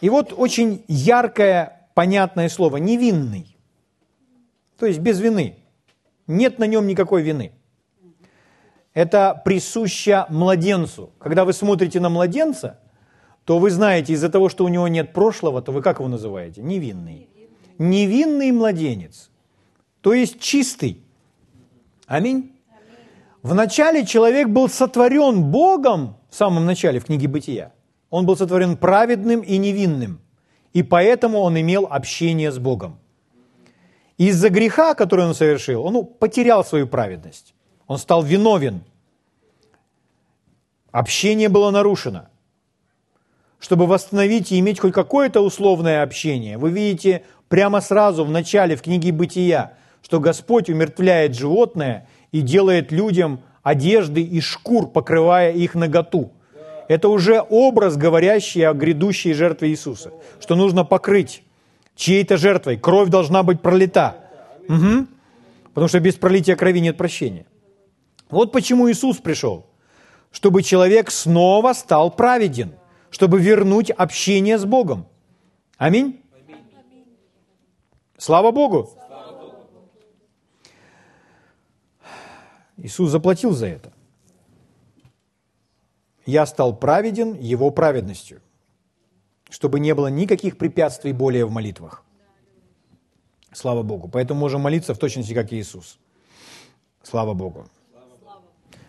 И 0.01 0.09
вот 0.09 0.33
очень 0.35 0.83
яркое, 0.87 1.89
понятное 1.93 2.49
слово– 2.49 2.77
невинный. 2.77 3.57
То 4.77 4.85
есть 4.85 4.99
без 4.99 5.19
вины. 5.19 5.57
Нет 6.27 6.59
на 6.59 6.65
нем 6.65 6.85
никакой 6.85 7.23
вины. 7.23 7.53
Это 8.93 9.41
присуще 9.43 10.25
младенцу. 10.29 11.11
Когда 11.19 11.45
вы 11.45 11.53
смотрите 11.53 11.99
на 11.99 12.09
младенца, 12.09 12.79
то 13.43 13.59
вы 13.59 13.69
знаете, 13.69 14.13
из-за 14.13 14.29
того, 14.29 14.49
что 14.49 14.65
у 14.65 14.69
него 14.69 14.87
нет 14.87 15.13
прошлого, 15.13 15.61
то 15.61 15.71
вы 15.71 15.81
как 15.81 15.99
его 15.99 16.09
называете? 16.09 16.61
Невинный. 16.61 17.29
Невинный 17.77 18.51
младенец. 18.51 19.29
То 20.01 20.13
есть 20.13 20.39
чистый. 20.39 21.03
Аминь. 22.07 22.53
Вначале 23.43 24.05
человек 24.05 24.47
был 24.47 24.69
сотворен 24.69 25.43
Богом, 25.43 26.17
в 26.29 26.35
самом 26.35 26.65
начале, 26.65 26.99
в 26.99 27.05
книге 27.05 27.27
Бытия. 27.27 27.74
Он 28.15 28.25
был 28.25 28.37
сотворен 28.37 28.77
праведным 28.77 29.41
и 29.41 29.57
невинным, 29.57 30.21
и 30.71 30.83
поэтому 30.83 31.39
он 31.39 31.59
имел 31.59 31.85
общение 31.89 32.49
с 32.49 32.57
Богом. 32.57 32.97
Из-за 34.17 34.47
греха, 34.49 34.93
который 34.93 35.25
он 35.25 35.35
совершил, 35.35 35.83
он 35.83 36.05
потерял 36.05 36.63
свою 36.63 36.87
праведность. 36.87 37.53
Он 37.87 37.97
стал 37.97 38.23
виновен. 38.23 38.85
Общение 40.91 41.49
было 41.49 41.71
нарушено. 41.71 42.29
Чтобы 43.59 43.85
восстановить 43.85 44.53
и 44.53 44.59
иметь 44.59 44.79
хоть 44.79 44.93
какое-то 44.93 45.41
условное 45.41 46.01
общение, 46.01 46.57
вы 46.57 46.69
видите 46.69 47.25
прямо 47.49 47.81
сразу 47.81 48.23
в 48.23 48.31
начале 48.31 48.77
в 48.77 48.81
книге 48.81 49.11
Бытия, 49.11 49.73
что 50.01 50.21
Господь 50.21 50.69
умертвляет 50.69 51.35
животное 51.35 52.07
и 52.31 52.39
делает 52.39 52.93
людям 52.93 53.41
одежды 53.61 54.21
из 54.21 54.45
шкур, 54.45 54.87
покрывая 54.89 55.51
их 55.51 55.75
наготу. 55.75 56.31
Это 56.87 57.09
уже 57.09 57.41
образ, 57.41 57.97
говорящий 57.97 58.67
о 58.67 58.73
грядущей 58.73 59.33
жертве 59.33 59.69
Иисуса, 59.69 60.11
что 60.39 60.55
нужно 60.55 60.85
покрыть 60.85 61.43
чьей-то 61.95 62.37
жертвой. 62.37 62.77
Кровь 62.77 63.09
должна 63.09 63.43
быть 63.43 63.61
пролита. 63.61 64.17
Угу. 64.67 65.07
Потому 65.73 65.87
что 65.87 65.99
без 65.99 66.15
пролития 66.15 66.55
крови 66.55 66.79
нет 66.79 66.97
прощения. 66.97 67.45
Вот 68.29 68.51
почему 68.51 68.89
Иисус 68.89 69.17
пришел. 69.17 69.65
Чтобы 70.31 70.63
человек 70.63 71.11
снова 71.11 71.73
стал 71.73 72.11
праведен. 72.11 72.73
Чтобы 73.09 73.39
вернуть 73.39 73.89
общение 73.91 74.57
с 74.57 74.65
Богом. 74.65 75.07
Аминь. 75.77 76.21
Слава 78.17 78.51
Богу. 78.51 78.89
Иисус 82.77 83.09
заплатил 83.09 83.51
за 83.51 83.67
это. 83.67 83.94
Я 86.25 86.45
стал 86.45 86.75
праведен 86.75 87.33
Его 87.33 87.69
праведностью, 87.71 88.41
чтобы 89.49 89.79
не 89.79 89.93
было 89.93 90.07
никаких 90.07 90.57
препятствий 90.57 91.13
более 91.13 91.45
в 91.45 91.51
молитвах. 91.51 92.03
Слава 93.51 93.83
Богу. 93.83 94.09
Поэтому 94.09 94.39
можем 94.39 94.61
молиться 94.61 94.93
в 94.93 94.97
точности, 94.97 95.33
как 95.33 95.51
и 95.53 95.57
Иисус. 95.57 95.99
Слава 97.03 97.33
Богу. 97.33 97.67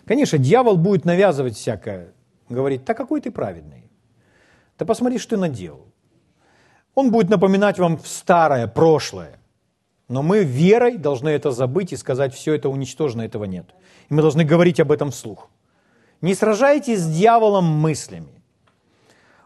Конечно, 0.07 0.39
дьявол 0.39 0.77
будет 0.77 1.05
навязывать 1.05 1.57
всякое, 1.57 2.13
говорить, 2.49 2.85
да 2.85 2.95
какой 2.95 3.21
ты 3.21 3.31
праведный. 3.31 3.91
Да 4.79 4.85
посмотри, 4.85 5.19
что 5.19 5.31
ты 5.31 5.37
наделал. 5.37 5.87
Он 6.95 7.11
будет 7.11 7.29
напоминать 7.29 7.79
вам 7.79 7.99
старое, 8.05 8.67
прошлое. 8.67 9.39
Но 10.09 10.23
мы 10.23 10.45
верой 10.45 10.97
должны 10.97 11.29
это 11.29 11.51
забыть 11.51 11.93
и 11.93 11.97
сказать, 11.97 12.35
все 12.35 12.55
это 12.55 12.69
уничтожено, 12.69 13.23
этого 13.23 13.45
нет. 13.45 13.67
И 14.09 14.15
мы 14.15 14.23
должны 14.23 14.45
говорить 14.45 14.81
об 14.81 14.93
этом 14.93 15.11
вслух. 15.11 15.51
Не 16.21 16.35
сражайтесь 16.35 17.01
с 17.01 17.09
дьяволом 17.09 17.65
мыслями. 17.65 18.43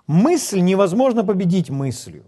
Мысль 0.07 0.61
невозможно 0.61 1.25
победить 1.25 1.71
мыслью. 1.71 2.25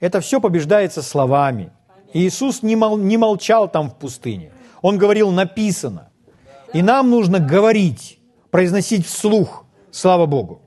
Это 0.00 0.20
все 0.20 0.40
побеждается 0.40 1.02
словами. 1.02 1.72
И 2.12 2.26
Иисус 2.26 2.62
не, 2.62 2.76
мол, 2.76 2.98
не 2.98 3.16
молчал 3.16 3.68
там 3.68 3.90
в 3.90 3.96
пустыне. 3.96 4.52
Он 4.82 4.98
говорил, 4.98 5.30
написано. 5.30 6.10
И 6.72 6.82
нам 6.82 7.10
нужно 7.10 7.38
говорить, 7.38 8.18
произносить 8.50 9.06
вслух. 9.06 9.64
Слава 9.90 10.26
Богу. 10.26 10.66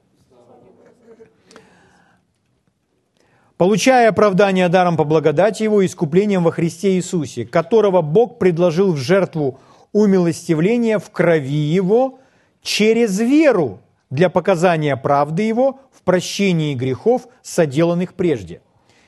получая 3.60 4.08
оправдание 4.08 4.70
даром 4.70 4.96
по 4.96 5.04
благодати 5.04 5.64
Его 5.64 5.86
искуплением 5.86 6.46
во 6.46 6.52
Христе 6.52 6.96
Иисусе, 6.96 7.46
которого 7.46 8.02
Бог 8.02 8.40
предложил 8.40 8.94
в 8.94 8.98
жертву 8.98 9.60
умилостивления 9.92 10.98
в 10.98 11.12
крови 11.12 11.58
Его 11.58 12.20
через 12.62 13.20
веру 13.20 13.82
для 14.10 14.30
показания 14.30 14.96
правды 14.98 15.44
Его 15.44 15.80
в 15.92 16.02
прощении 16.04 16.76
грехов, 16.76 17.28
соделанных 17.42 18.14
прежде. 18.14 18.62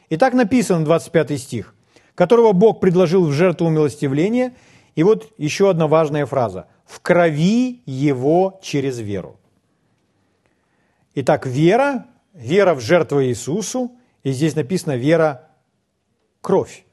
И 0.10 0.18
так 0.18 0.34
написано 0.34 0.86
25 0.86 1.40
стих, 1.40 1.76
которого 2.16 2.52
Бог 2.52 2.80
предложил 2.80 3.26
в 3.26 3.32
жертву 3.32 3.68
умилостивления. 3.68 4.54
И 4.96 5.04
вот 5.04 5.34
еще 5.38 5.70
одна 5.70 5.88
важная 5.88 6.26
фраза. 6.26 6.68
В 6.86 7.00
крови 7.00 7.82
Его 7.86 8.60
через 8.62 9.00
веру. 9.00 9.40
Итак, 11.16 11.46
вера, 11.46 12.06
вера 12.34 12.74
в 12.74 12.80
жертву 12.80 13.24
Иисусу– 13.24 13.96
и 14.24 14.32
здесь 14.32 14.56
написано 14.56 14.96
вера– 14.96 15.50
кровь. 16.42 16.86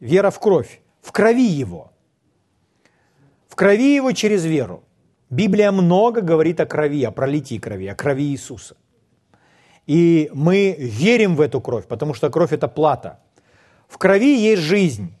Вера 0.00 0.30
в 0.30 0.40
кровь, 0.40 0.80
в 1.02 1.12
крови 1.12 1.46
Его. 1.46 1.92
В 3.48 3.56
крови 3.56 3.94
Его 3.94 4.12
через 4.12 4.44
веру. 4.44 4.82
Библия 5.30 5.72
много 5.72 6.20
говорит 6.20 6.60
о 6.60 6.66
крови, 6.66 7.02
о 7.04 7.10
пролитии 7.10 7.58
крови, 7.58 7.86
о 7.86 7.94
крови 7.94 8.24
Иисуса. 8.24 8.76
И 9.86 10.30
мы 10.32 10.76
верим 10.78 11.36
в 11.36 11.40
эту 11.40 11.60
кровь, 11.60 11.86
потому 11.86 12.14
что 12.14 12.30
кровь– 12.30 12.52
это 12.52 12.68
плата. 12.68 13.20
В 13.88 13.98
крови 13.98 14.36
есть 14.36 14.62
жизнь. 14.62 15.14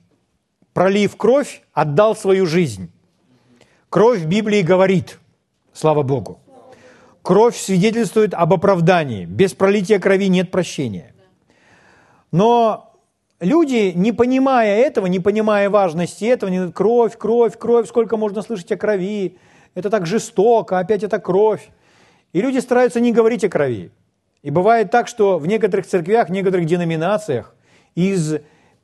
Пролив 0.72 1.16
кровь, 1.16 1.62
отдал 1.72 2.14
свою 2.16 2.46
жизнь. 2.46 2.90
Кровь 3.88 4.20
в 4.20 4.26
Библии 4.26 4.62
говорит, 4.62 5.18
слава 5.72 6.02
Богу. 6.02 6.40
Кровь 7.22 7.56
свидетельствует 7.56 8.34
об 8.34 8.52
оправдании. 8.52 9.24
Без 9.24 9.54
пролития 9.54 9.98
крови 9.98 10.28
нет 10.28 10.50
прощения. 10.50 11.14
Но 12.30 12.94
люди, 13.40 13.92
не 13.94 14.12
понимая 14.12 14.78
этого, 14.78 15.06
не 15.06 15.18
понимая 15.18 15.70
важности 15.70 16.24
этого, 16.24 16.50
не 16.50 16.70
кровь, 16.70 17.16
кровь, 17.16 17.56
кровь, 17.58 17.88
сколько 17.88 18.16
можно 18.16 18.42
слышать 18.42 18.70
о 18.72 18.76
крови, 18.76 19.38
это 19.76 19.90
так 19.90 20.06
жестоко, 20.06 20.78
опять 20.78 21.04
это 21.04 21.20
кровь. 21.20 21.68
И 22.32 22.40
люди 22.40 22.58
стараются 22.58 22.98
не 22.98 23.12
говорить 23.12 23.44
о 23.44 23.50
крови. 23.50 23.92
И 24.42 24.50
бывает 24.50 24.90
так, 24.90 25.06
что 25.06 25.38
в 25.38 25.46
некоторых 25.46 25.86
церквях, 25.86 26.28
в 26.28 26.32
некоторых 26.32 26.64
деноминациях 26.64 27.54
из 27.94 28.36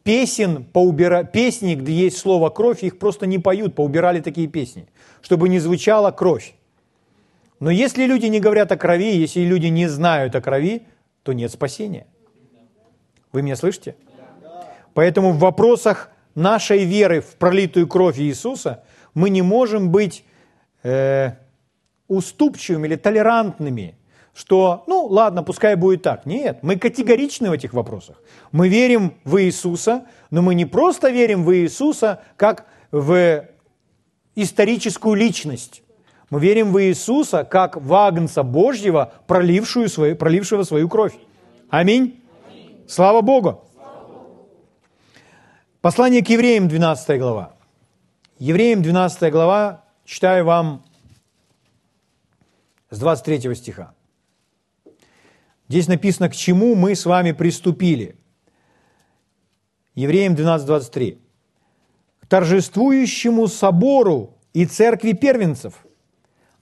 песен, 0.03 0.65
поубира... 0.65 1.25
песни, 1.25 1.75
где 1.75 1.93
есть 1.93 2.19
слово 2.19 2.51
«кровь», 2.51 2.83
их 2.83 2.99
просто 2.99 3.27
не 3.27 3.39
поют, 3.39 3.75
поубирали 3.75 4.21
такие 4.21 4.49
песни, 4.49 4.87
чтобы 5.23 5.49
не 5.49 5.61
звучала 5.61 6.11
кровь. 6.11 6.55
Но 7.59 7.71
если 7.71 8.05
люди 8.05 8.27
не 8.27 8.41
говорят 8.41 8.71
о 8.71 8.77
крови, 8.77 9.17
если 9.17 9.41
люди 9.41 9.69
не 9.69 9.89
знают 9.89 10.35
о 10.35 10.43
крови, 10.43 10.83
то 11.23 11.33
нет 11.33 11.51
спасения. 11.51 12.07
Вы 13.33 13.41
меня 13.43 13.57
слышите? 13.57 13.97
Поэтому 14.93 15.33
в 15.33 15.39
вопросах 15.39 16.11
нашей 16.35 16.85
веры 16.85 17.23
в 17.23 17.37
пролитую 17.37 17.87
кровь 17.87 18.19
Иисуса 18.19 18.85
мы 19.15 19.31
не 19.31 19.41
можем 19.41 19.91
быть 19.91 20.25
э, 20.83 21.33
уступчивыми 22.09 22.87
или 22.87 22.97
толерантными, 22.97 23.95
что, 24.35 24.85
ну 24.87 25.07
ладно, 25.07 25.43
пускай 25.43 25.75
будет 25.77 26.03
так. 26.03 26.27
Нет, 26.27 26.59
мы 26.63 26.77
категоричны 26.77 27.51
в 27.51 27.53
этих 27.53 27.75
вопросах. 27.75 28.23
Мы 28.51 28.69
верим 28.69 29.15
в 29.25 29.43
Иисуса, 29.43 30.07
но 30.31 30.43
мы 30.43 30.55
не 30.55 30.65
просто 30.65 31.11
верим 31.11 31.45
в 31.45 31.55
Иисуса 31.55 32.23
как 32.37 32.67
в 32.91 33.45
историческую 34.35 35.15
личность. 35.15 35.83
Мы 36.31 36.41
верим 36.41 36.73
в 36.73 36.83
Иисуса 36.83 37.45
как 37.45 37.77
в 37.77 37.93
Агнца 37.93 38.43
Божьего, 38.43 39.13
пролившую 39.27 39.89
свою, 39.89 40.17
пролившего 40.17 40.63
свою 40.63 40.89
кровь. 40.89 41.13
Аминь. 41.69 42.23
Слава 42.89 43.21
Богу! 43.21 43.65
Послание 45.83 46.25
к 46.25 46.29
евреям, 46.29 46.69
12 46.69 47.19
глава. 47.19 47.55
Евреям, 48.39 48.83
12 48.83 49.33
глава, 49.33 49.82
читаю 50.13 50.45
вам 50.45 50.85
с 52.91 52.99
23 52.99 53.55
стиха. 53.55 53.95
Здесь 55.69 55.89
написано, 55.89 56.29
к 56.29 56.35
чему 56.35 56.75
мы 56.75 56.95
с 56.95 57.07
вами 57.07 57.33
приступили. 57.33 58.15
Евреям 59.95 60.35
12, 60.35 60.67
23. 60.67 61.19
К 62.21 62.27
торжествующему 62.27 63.47
собору 63.49 64.37
и 64.53 64.67
церкви 64.67 65.13
первенцев, 65.13 65.87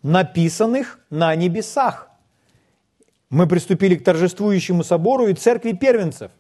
написанных 0.02 1.00
на 1.10 1.34
небесах, 1.34 2.08
мы 3.30 3.48
приступили 3.48 3.96
к 3.96 4.04
торжествующему 4.04 4.84
собору 4.84 5.26
и 5.26 5.34
церкви 5.34 5.72
первенцев, 5.72 6.30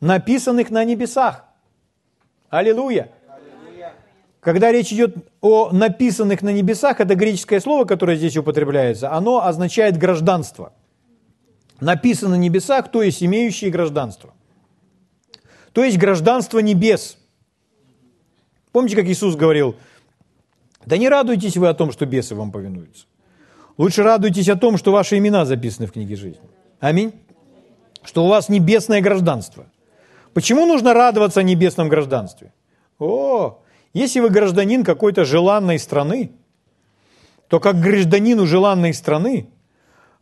написанных 0.00 0.70
на 0.70 0.84
небесах. 0.84 1.46
Аллилуйя! 2.50 3.10
Когда 4.44 4.70
речь 4.70 4.92
идет 4.92 5.16
о 5.40 5.70
написанных 5.70 6.42
на 6.42 6.50
небесах, 6.50 7.00
это 7.00 7.14
греческое 7.14 7.60
слово, 7.60 7.86
которое 7.86 8.18
здесь 8.18 8.36
употребляется, 8.36 9.10
оно 9.10 9.42
означает 9.42 9.96
гражданство. 9.96 10.74
Написано 11.80 12.32
на 12.32 12.38
небесах, 12.38 12.90
то 12.90 13.02
есть 13.02 13.22
имеющие 13.22 13.70
гражданство. 13.70 14.34
То 15.72 15.82
есть 15.82 15.96
гражданство 15.96 16.58
небес. 16.58 17.16
Помните, 18.70 18.96
как 18.96 19.06
Иисус 19.06 19.34
говорил, 19.34 19.76
да 20.84 20.98
не 20.98 21.08
радуйтесь 21.08 21.56
вы 21.56 21.68
о 21.68 21.74
том, 21.74 21.90
что 21.90 22.04
бесы 22.04 22.34
вам 22.34 22.52
повинуются. 22.52 23.06
Лучше 23.78 24.02
радуйтесь 24.02 24.50
о 24.50 24.56
том, 24.56 24.76
что 24.76 24.92
ваши 24.92 25.16
имена 25.16 25.46
записаны 25.46 25.86
в 25.86 25.92
книге 25.92 26.16
жизни. 26.16 26.48
Аминь. 26.80 27.14
Что 28.02 28.26
у 28.26 28.28
вас 28.28 28.50
небесное 28.50 29.00
гражданство. 29.00 29.64
Почему 30.34 30.66
нужно 30.66 30.92
радоваться 30.92 31.40
о 31.40 31.44
небесном 31.44 31.88
гражданстве? 31.88 32.52
О, 32.98 33.63
если 33.94 34.20
вы 34.20 34.28
гражданин 34.28 34.84
какой-то 34.84 35.24
желанной 35.24 35.78
страны, 35.78 36.32
то 37.48 37.60
как 37.60 37.80
гражданину 37.80 38.46
желанной 38.46 38.92
страны 38.92 39.48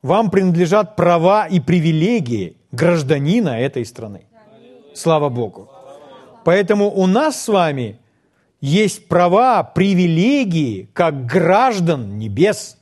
вам 0.02 0.30
принадлежат 0.30 0.94
права 0.94 1.46
и 1.46 1.58
привилегии 1.58 2.56
гражданина 2.70 3.60
этой 3.60 3.84
страны. 3.86 4.26
Слава 4.94 5.30
Богу. 5.30 5.70
Поэтому 6.44 6.90
у 6.90 7.06
нас 7.06 7.42
с 7.42 7.48
вами 7.48 7.98
есть 8.60 9.08
права, 9.08 9.62
привилегии, 9.62 10.88
как 10.92 11.24
граждан 11.26 12.18
небес. 12.18 12.76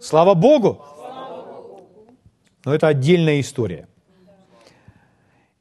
Слава 0.00 0.34
Богу. 0.34 0.80
Но 2.64 2.74
это 2.74 2.88
отдельная 2.88 3.40
история. 3.40 3.88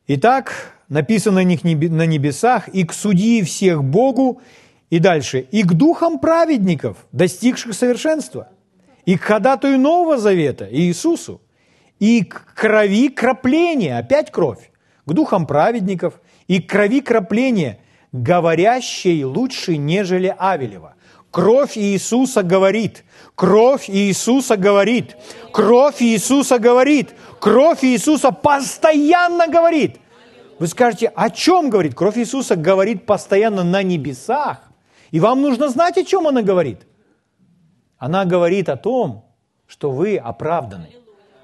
Итак, 0.08 0.73
написано 0.90 1.42
на 1.44 2.06
небесах, 2.06 2.68
и 2.68 2.84
к 2.84 2.94
судьи 2.94 3.44
всех 3.44 3.84
Богу, 3.84 4.42
и 4.90 5.00
дальше, 5.00 5.40
и 5.40 5.64
к 5.64 5.74
духам 5.74 6.20
праведников, 6.20 6.98
достигших 7.12 7.74
совершенства, 7.74 8.50
и 9.06 9.18
к 9.18 9.24
ходатую 9.24 9.80
Нового 9.80 10.18
Завета, 10.18 10.68
Иисусу, 10.72 11.42
и 12.00 12.24
к 12.24 12.54
крови 12.54 13.10
кропления, 13.10 13.98
опять 13.98 14.32
кровь, 14.32 14.72
к 15.06 15.14
духам 15.14 15.48
праведников, 15.48 16.22
и 16.48 16.62
к 16.62 16.70
крови 16.70 17.02
кропления, 17.02 17.80
говорящей 18.12 19.24
лучше, 19.24 19.78
нежели 19.78 20.36
Авелева. 20.38 20.96
Кровь 21.32 21.78
Иисуса 21.78 22.44
говорит, 22.44 23.04
кровь 23.34 23.90
Иисуса 23.90 24.56
говорит, 24.56 25.18
кровь 25.52 26.02
Иисуса 26.02 26.60
говорит, 26.60 27.16
кровь 27.40 27.84
Иисуса 27.84 28.32
постоянно 28.32 29.48
говорит. 29.48 29.98
Вы 30.60 30.68
скажете, 30.68 31.08
о 31.08 31.30
чем 31.30 31.70
говорит? 31.70 31.96
Кровь 31.96 32.18
Иисуса 32.18 32.56
говорит 32.56 33.06
постоянно 33.06 33.64
на 33.64 33.84
небесах. 33.84 34.72
И 35.12 35.20
вам 35.20 35.42
нужно 35.42 35.70
знать, 35.70 35.98
о 35.98 36.04
чем 36.04 36.28
она 36.28 36.42
говорит. 36.42 36.88
Она 37.98 38.26
говорит 38.26 38.70
о 38.70 38.78
том, 38.78 39.26
что 39.68 39.92
вы 39.92 40.18
оправданы. 40.18 40.90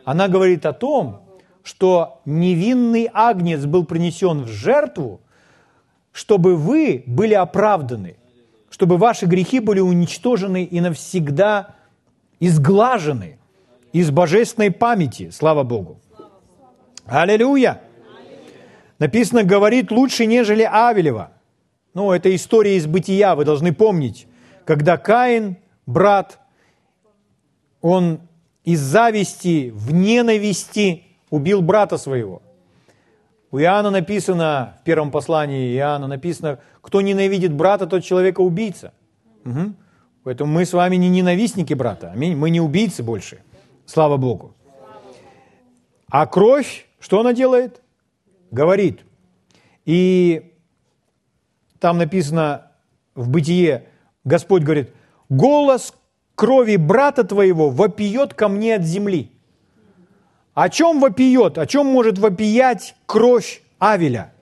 Она 0.05 0.27
говорит 0.27 0.65
о 0.65 0.73
том, 0.73 1.21
что 1.63 2.21
невинный 2.25 3.09
агнец 3.13 3.65
был 3.65 3.85
принесен 3.85 4.43
в 4.43 4.47
жертву, 4.47 5.21
чтобы 6.11 6.55
вы 6.55 7.03
были 7.05 7.33
оправданы, 7.33 8.17
чтобы 8.69 8.97
ваши 8.97 9.25
грехи 9.25 9.59
были 9.59 9.79
уничтожены 9.79 10.63
и 10.63 10.81
навсегда 10.81 11.75
изглажены 12.39 13.39
из 13.93 14.11
божественной 14.11 14.71
памяти. 14.71 15.29
Слава 15.29 15.63
Богу. 15.63 15.99
Аллилуйя! 17.05 17.81
Написано, 18.99 19.43
говорит 19.43 19.91
лучше, 19.91 20.25
нежели 20.25 20.63
Авелева. 20.63 21.31
Ну, 21.93 22.11
это 22.11 22.33
история 22.35 22.75
из 22.75 22.85
бытия, 22.85 23.35
вы 23.35 23.45
должны 23.45 23.73
помнить. 23.73 24.27
Когда 24.65 24.97
Каин, 24.97 25.57
брат, 25.85 26.39
он 27.81 28.19
из 28.63 28.81
зависти, 28.81 29.71
в 29.73 29.93
ненависти 29.93 31.05
убил 31.29 31.61
брата 31.61 31.97
своего. 31.97 32.41
У 33.51 33.57
Иоанна 33.57 33.89
написано, 33.89 34.77
в 34.81 34.83
первом 34.83 35.09
послании 35.09 35.75
Иоанна 35.75 36.07
написано, 36.07 36.59
кто 36.81 37.01
ненавидит 37.01 37.51
брата, 37.53 37.87
тот 37.87 38.03
человека 38.03 38.41
убийца. 38.41 38.93
Угу. 39.45 39.73
Поэтому 40.23 40.53
мы 40.53 40.65
с 40.65 40.73
вами 40.73 40.97
не 40.97 41.09
ненавистники 41.09 41.73
брата, 41.73 42.11
аминь. 42.11 42.35
Мы 42.35 42.51
не 42.51 42.61
убийцы 42.61 43.01
больше. 43.01 43.39
Слава 43.85 44.17
Богу. 44.17 44.53
А 46.09 46.27
кровь, 46.27 46.87
что 46.99 47.21
она 47.21 47.33
делает? 47.33 47.81
Говорит. 48.51 49.01
И 49.85 50.53
там 51.79 51.97
написано 51.97 52.71
в 53.15 53.29
бытие, 53.29 53.85
Господь 54.23 54.63
говорит, 54.63 54.91
голос 55.29 55.93
крови 56.35 56.75
брата 56.75 57.23
твоего 57.23 57.69
вопиет 57.69 58.33
ко 58.33 58.47
мне 58.47 58.75
от 58.75 58.83
земли. 58.83 59.31
О 60.53 60.69
чем 60.69 60.99
вопиет? 60.99 61.57
О 61.57 61.65
чем 61.65 61.85
может 61.85 62.17
вопиять 62.17 62.95
кровь 63.05 63.61
Авеля? 63.77 64.33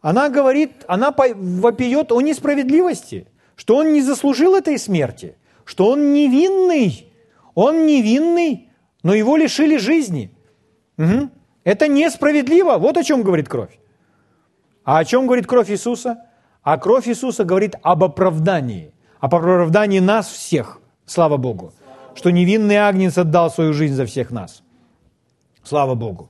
Она 0.00 0.30
говорит, 0.30 0.84
она 0.88 1.14
вопиет 1.16 2.12
о 2.12 2.20
несправедливости, 2.20 3.28
что 3.54 3.76
он 3.76 3.92
не 3.92 4.02
заслужил 4.02 4.56
этой 4.56 4.78
смерти, 4.78 5.36
что 5.64 5.90
он 5.90 6.12
невинный, 6.12 7.12
он 7.54 7.86
невинный, 7.86 8.68
но 9.02 9.14
его 9.14 9.36
лишили 9.36 9.76
жизни. 9.76 10.30
Угу. 10.98 11.30
Это 11.64 11.88
несправедливо. 11.88 12.78
Вот 12.78 12.96
о 12.96 13.04
чем 13.04 13.22
говорит 13.22 13.48
кровь. 13.48 13.78
А 14.84 14.98
о 14.98 15.04
чем 15.04 15.26
говорит 15.26 15.46
кровь 15.46 15.70
Иисуса? 15.70 16.24
А 16.62 16.78
кровь 16.78 17.08
Иисуса 17.08 17.44
говорит 17.44 17.74
об 17.82 18.04
оправдании. 18.04 18.92
Об 19.20 19.34
оправдании 19.34 20.00
нас 20.00 20.28
всех. 20.28 20.80
Слава 21.06 21.36
Богу. 21.36 21.72
Что 22.14 22.30
невинный 22.30 22.76
Агнец 22.76 23.16
отдал 23.16 23.50
свою 23.50 23.72
жизнь 23.72 23.94
за 23.94 24.06
всех 24.06 24.30
нас. 24.30 24.62
Слава 25.62 25.94
Богу. 25.94 26.28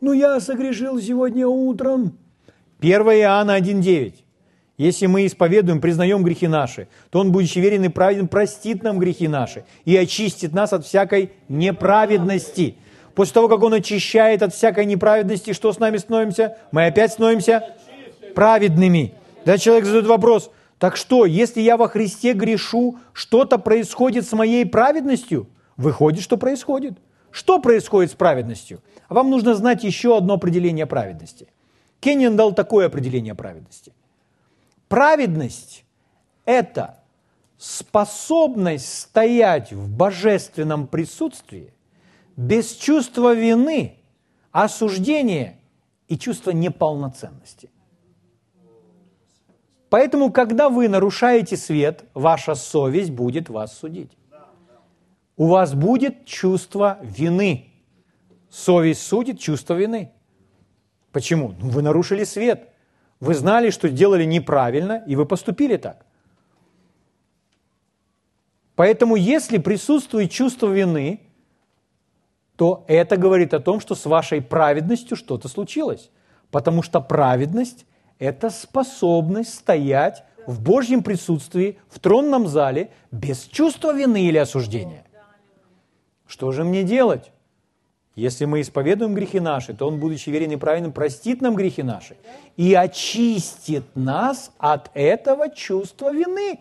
Ну, 0.00 0.12
я 0.12 0.40
согрешил 0.40 1.00
сегодня 1.00 1.46
утром. 1.46 2.18
1 2.80 3.00
Иоанна 3.00 3.58
1,9. 3.58 4.14
Если 4.78 5.06
мы 5.06 5.26
исповедуем, 5.26 5.80
признаем 5.80 6.24
грехи 6.24 6.48
наши, 6.48 6.88
то 7.10 7.20
Он, 7.20 7.32
будучи 7.32 7.58
верен 7.58 7.84
и 7.84 7.88
праведен, 7.88 8.28
простит 8.28 8.82
нам 8.82 8.98
грехи 8.98 9.28
наши 9.28 9.64
и 9.84 9.94
очистит 9.94 10.54
нас 10.54 10.72
от 10.72 10.86
всякой 10.86 11.32
неправедности. 11.48 12.76
После 13.20 13.34
того, 13.34 13.48
как 13.48 13.62
Он 13.62 13.74
очищает 13.74 14.42
от 14.42 14.54
всякой 14.54 14.86
неправедности, 14.86 15.52
что 15.52 15.74
с 15.74 15.78
нами 15.78 15.98
становимся? 15.98 16.56
Мы 16.72 16.86
опять 16.86 17.12
становимся 17.12 17.76
праведными. 18.34 19.12
Да 19.44 19.58
человек 19.58 19.84
задает 19.84 20.06
вопрос, 20.06 20.50
так 20.78 20.96
что, 20.96 21.26
если 21.26 21.60
я 21.60 21.76
во 21.76 21.88
Христе 21.88 22.32
грешу, 22.32 22.98
что-то 23.12 23.58
происходит 23.58 24.26
с 24.26 24.32
моей 24.32 24.64
праведностью? 24.64 25.50
Выходит, 25.76 26.22
что 26.22 26.38
происходит. 26.38 26.94
Что 27.30 27.58
происходит 27.58 28.12
с 28.12 28.14
праведностью? 28.14 28.80
А 29.06 29.12
вам 29.12 29.28
нужно 29.28 29.54
знать 29.54 29.84
еще 29.84 30.16
одно 30.16 30.32
определение 30.32 30.86
праведности. 30.86 31.46
Кенниан 32.00 32.36
дал 32.36 32.54
такое 32.54 32.86
определение 32.86 33.34
праведности. 33.34 33.92
Праведность– 34.88 35.84
это 36.46 37.00
способность 37.58 38.98
стоять 38.98 39.74
в 39.74 39.94
божественном 39.94 40.86
присутствии 40.86 41.74
без 42.36 42.74
чувства 42.74 43.34
вины, 43.34 43.98
осуждения 44.52 45.58
и 46.08 46.18
чувства 46.18 46.50
неполноценности. 46.50 47.70
Поэтому, 49.88 50.32
когда 50.32 50.68
вы 50.68 50.88
нарушаете 50.88 51.56
свет, 51.56 52.04
ваша 52.14 52.54
совесть 52.54 53.10
будет 53.10 53.48
вас 53.48 53.76
судить. 53.76 54.12
У 55.36 55.46
вас 55.46 55.74
будет 55.74 56.26
чувство 56.26 56.98
вины. 57.02 57.72
Совесть 58.50 59.02
судит 59.02 59.40
чувство 59.40 59.74
вины. 59.74 60.12
Почему? 61.12 61.54
Ну, 61.60 61.70
вы 61.70 61.82
нарушили 61.82 62.24
свет. 62.24 62.68
Вы 63.18 63.34
знали, 63.34 63.70
что 63.70 63.88
сделали 63.88 64.24
неправильно, 64.24 65.02
и 65.06 65.16
вы 65.16 65.26
поступили 65.26 65.76
так. 65.76 66.06
Поэтому, 68.76 69.16
если 69.16 69.58
присутствует 69.58 70.30
чувство 70.30 70.68
вины, 70.68 71.20
то 72.60 72.84
это 72.88 73.16
говорит 73.16 73.54
о 73.54 73.58
том, 73.58 73.80
что 73.80 73.94
с 73.94 74.04
вашей 74.04 74.42
праведностью 74.42 75.16
что-то 75.16 75.48
случилось. 75.48 76.10
Потому 76.50 76.82
что 76.82 77.00
праведность– 77.00 77.86
это 78.18 78.50
способность 78.50 79.54
стоять 79.54 80.24
в 80.46 80.60
Божьем 80.62 81.02
присутствии, 81.02 81.78
в 81.88 81.98
тронном 81.98 82.46
зале, 82.46 82.90
без 83.10 83.44
чувства 83.44 83.94
вины 83.94 84.24
или 84.26 84.36
осуждения. 84.36 85.06
Что 86.26 86.52
же 86.52 86.64
мне 86.64 86.82
делать? 86.82 87.32
Если 88.14 88.44
мы 88.44 88.60
исповедуем 88.60 89.14
грехи 89.14 89.40
наши, 89.40 89.72
то 89.72 89.88
Он, 89.88 89.98
будучи 89.98 90.28
верен 90.28 90.50
и 90.50 90.56
праведным, 90.56 90.92
простит 90.92 91.40
нам 91.40 91.54
грехи 91.54 91.82
наши 91.82 92.18
и 92.58 92.74
очистит 92.74 93.84
нас 93.94 94.52
от 94.58 94.90
этого 94.92 95.48
чувства 95.48 96.12
вины 96.12 96.60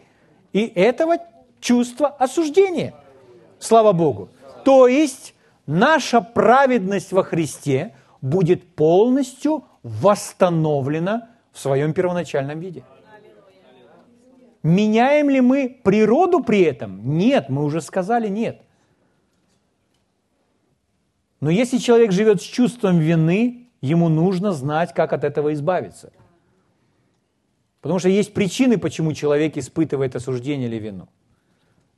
и 0.53 0.65
этого 0.65 1.17
чувства 1.59 2.07
осуждения. 2.07 2.93
Слава 3.59 3.91
Богу. 3.91 4.29
То 4.63 4.87
есть 4.87 5.33
наша 5.69 6.19
праведность 6.19 7.11
во 7.11 7.23
Христе 7.23 7.95
будет 8.21 8.75
полностью 8.75 9.63
восстановлена 9.83 11.29
в 11.51 11.59
своем 11.59 11.93
первоначальном 11.93 12.59
виде. 12.59 12.83
Меняем 14.63 15.29
ли 15.29 15.41
мы 15.41 15.79
природу 15.83 16.43
при 16.43 16.61
этом? 16.61 17.17
Нет, 17.17 17.49
мы 17.49 17.63
уже 17.63 17.81
сказали 17.81 18.27
нет. 18.27 18.61
Но 21.39 21.49
если 21.49 21.77
человек 21.77 22.11
живет 22.11 22.41
с 22.41 22.45
чувством 22.45 22.99
вины, 22.99 23.67
ему 23.79 24.09
нужно 24.09 24.51
знать, 24.51 24.93
как 24.93 25.13
от 25.13 25.23
этого 25.23 25.53
избавиться. 25.53 26.11
Потому 27.79 27.99
что 27.99 28.09
есть 28.09 28.33
причины, 28.33 28.77
почему 28.77 29.13
человек 29.13 29.55
испытывает 29.55 30.15
осуждение 30.15 30.67
или 30.67 30.77
вину. 30.77 31.07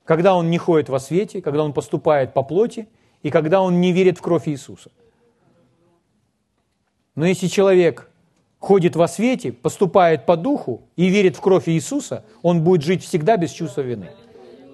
Когда 0.03 0.35
он 0.35 0.51
не 0.51 0.57
ходит 0.59 0.89
во 0.89 0.99
свете, 0.99 1.41
когда 1.41 1.63
он 1.63 1.73
поступает 1.73 2.33
по 2.33 2.43
плоти, 2.43 2.87
и 3.23 3.29
когда 3.29 3.61
он 3.61 3.81
не 3.81 3.91
верит 3.91 4.17
в 4.17 4.21
кровь 4.21 4.47
Иисуса. 4.47 4.91
Но 7.15 7.25
если 7.25 7.47
человек 7.47 8.09
ходит 8.59 8.95
во 8.95 9.07
свете, 9.07 9.51
поступает 9.51 10.25
по 10.25 10.37
духу 10.37 10.83
и 10.95 11.09
верит 11.09 11.35
в 11.35 11.41
кровь 11.41 11.67
Иисуса, 11.67 12.23
он 12.41 12.63
будет 12.63 12.83
жить 12.83 13.03
всегда 13.03 13.37
без 13.37 13.51
чувства 13.51 13.81
вины. 13.81 14.11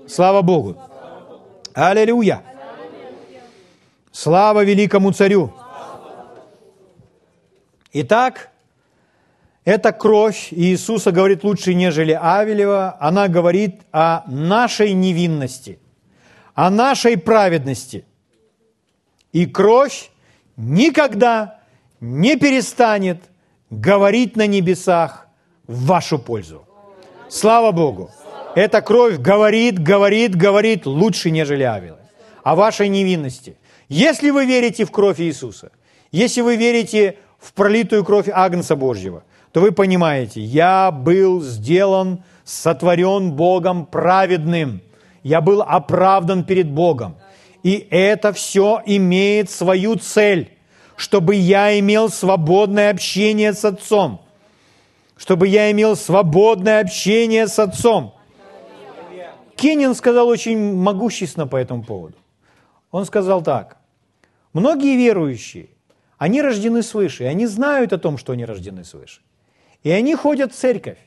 Слава 0.07 0.41
Богу! 0.41 0.77
Аллилуйя! 1.73 2.41
Слава 4.11 4.63
великому 4.63 5.11
царю! 5.11 5.53
Итак, 7.93 8.51
эта 9.67 9.91
кровь 9.91 10.47
Иисуса 10.51 11.11
говорит 11.11 11.43
лучше, 11.43 11.73
нежели 11.73 12.13
Авелева. 12.13 12.95
Она 12.99 13.27
говорит 13.27 13.81
о 13.91 14.23
нашей 14.27 14.93
невинности, 14.93 15.79
о 16.53 16.69
нашей 16.69 17.17
праведности. 17.17 18.05
И 19.31 19.45
кровь 19.45 20.09
никогда 20.55 21.59
не 21.99 22.37
перестанет 22.37 23.23
говорить 23.69 24.35
на 24.35 24.47
небесах 24.47 25.27
в 25.67 25.85
вашу 25.85 26.19
пользу. 26.19 26.65
Слава 27.29 27.71
Богу! 27.71 28.11
Эта 28.55 28.81
кровь 28.81 29.19
говорит, 29.19 29.77
говорит, 29.77 30.35
говорит 30.35 30.85
лучше, 30.85 31.29
нежели 31.29 31.63
Авелы. 31.63 31.99
О 32.43 32.55
вашей 32.55 32.87
невинности. 32.87 33.57
Если 33.89 34.31
вы 34.31 34.45
верите 34.45 34.85
в 34.85 34.91
кровь 34.91 35.19
Иисуса, 35.19 35.71
если 36.11 36.41
вы 36.41 36.55
верите 36.55 37.17
в 37.39 37.53
пролитую 37.53 38.03
кровь 38.03 38.29
Агнца 38.33 38.75
Божьего, 38.75 39.23
то 39.51 39.61
вы 39.61 39.71
понимаете, 39.71 40.41
я 40.41 40.91
был 40.91 41.41
сделан, 41.41 42.23
сотворен 42.43 43.31
Богом 43.31 43.85
праведным. 43.85 44.81
Я 45.23 45.41
был 45.41 45.61
оправдан 45.61 46.43
перед 46.43 46.69
Богом. 46.69 47.15
И 47.67 47.87
это 47.91 48.31
все 48.31 48.81
имеет 48.85 49.49
свою 49.49 49.95
цель 49.95 50.57
чтобы 50.97 51.35
я 51.35 51.79
имел 51.79 52.09
свободное 52.09 52.89
общение 52.89 53.53
с 53.53 53.63
Отцом. 53.63 54.19
Чтобы 55.15 55.47
я 55.47 55.71
имел 55.71 55.95
свободное 55.95 56.81
общение 56.81 57.47
с 57.47 57.57
Отцом. 57.59 58.15
Кеннин 59.55 59.95
сказал 59.95 60.27
очень 60.27 60.75
могущественно 60.75 61.47
по 61.47 61.55
этому 61.55 61.83
поводу. 61.83 62.17
Он 62.91 63.05
сказал 63.05 63.41
так. 63.43 63.77
Многие 64.53 64.97
верующие, 64.97 65.69
они 66.17 66.41
рождены 66.41 66.81
свыше, 66.81 67.23
и 67.23 67.27
они 67.27 67.45
знают 67.45 67.93
о 67.93 67.97
том, 67.97 68.17
что 68.17 68.33
они 68.33 68.45
рождены 68.45 68.83
свыше. 68.83 69.21
И 69.83 69.91
они 69.91 70.15
ходят 70.15 70.51
в 70.51 70.55
церковь. 70.55 70.97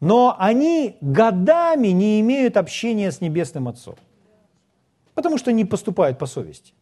Но 0.00 0.36
они 0.38 0.96
годами 1.00 1.88
не 1.88 2.20
имеют 2.20 2.56
общения 2.56 3.10
с 3.10 3.20
Небесным 3.20 3.68
Отцом. 3.68 3.96
Потому 5.22 5.38
что 5.38 5.52
не 5.52 5.64
поступают 5.64 6.18
по 6.18 6.26
совести. 6.26 6.74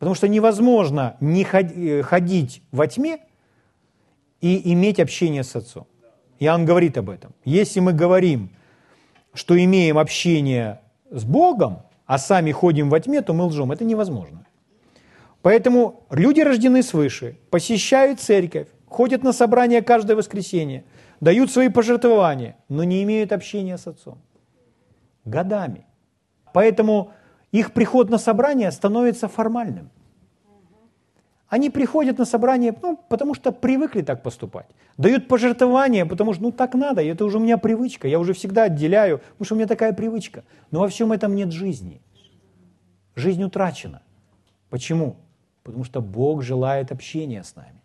Потому 0.00 0.16
что 0.16 0.26
невозможно 0.26 1.16
не 1.20 1.44
э, 1.44 2.02
ходить 2.02 2.62
во 2.72 2.88
тьме 2.88 3.18
и 4.40 4.72
иметь 4.72 4.98
общение 4.98 5.44
с 5.44 5.54
Отцом. 5.54 5.86
Иоанн 6.40 6.64
говорит 6.64 6.98
об 6.98 7.08
этом. 7.08 7.32
Если 7.44 7.78
мы 7.78 7.92
говорим, 7.92 8.50
что 9.34 9.56
имеем 9.56 9.98
общение 9.98 10.80
с 11.10 11.24
Богом, 11.24 11.82
а 12.06 12.18
сами 12.18 12.50
ходим 12.50 12.90
во 12.90 12.98
тьме, 12.98 13.22
то 13.22 13.34
мы 13.34 13.44
лжем. 13.44 13.70
Это 13.70 13.84
невозможно. 13.84 14.44
Поэтому 15.42 16.02
люди 16.10 16.40
рождены 16.40 16.82
свыше, 16.82 17.38
посещают 17.50 18.20
церковь, 18.20 18.66
ходят 18.88 19.22
на 19.22 19.32
собрания 19.32 19.80
каждое 19.80 20.16
воскресенье, 20.16 20.82
дают 21.20 21.52
свои 21.52 21.68
пожертвования, 21.68 22.56
но 22.68 22.82
не 22.82 23.04
имеют 23.04 23.30
общения 23.30 23.78
с 23.78 23.86
Отцом. 23.86 24.18
Годами. 25.24 25.86
Поэтому 26.52 27.12
их 27.52 27.72
приход 27.72 28.10
на 28.10 28.18
собрание 28.18 28.70
становится 28.70 29.28
формальным. 29.28 29.90
Они 31.48 31.68
приходят 31.68 32.16
на 32.16 32.24
собрание, 32.24 32.72
ну, 32.80 32.96
потому 33.08 33.34
что 33.34 33.50
привыкли 33.50 34.02
так 34.02 34.22
поступать. 34.22 34.66
Дают 34.96 35.26
пожертвования, 35.26 36.06
потому 36.06 36.32
что, 36.32 36.44
ну, 36.44 36.52
так 36.52 36.74
надо, 36.74 37.02
это 37.02 37.24
уже 37.24 37.38
у 37.38 37.40
меня 37.40 37.58
привычка, 37.58 38.06
я 38.06 38.20
уже 38.20 38.34
всегда 38.34 38.64
отделяю, 38.64 39.18
потому 39.18 39.44
что 39.44 39.54
у 39.54 39.58
меня 39.58 39.66
такая 39.66 39.92
привычка. 39.92 40.44
Но 40.70 40.80
во 40.80 40.88
всем 40.88 41.10
этом 41.10 41.34
нет 41.34 41.50
жизни. 41.50 42.00
Жизнь 43.16 43.42
утрачена. 43.42 44.02
Почему? 44.68 45.16
Потому 45.64 45.82
что 45.82 46.00
Бог 46.00 46.42
желает 46.42 46.92
общения 46.92 47.42
с 47.42 47.56
нами. 47.56 47.79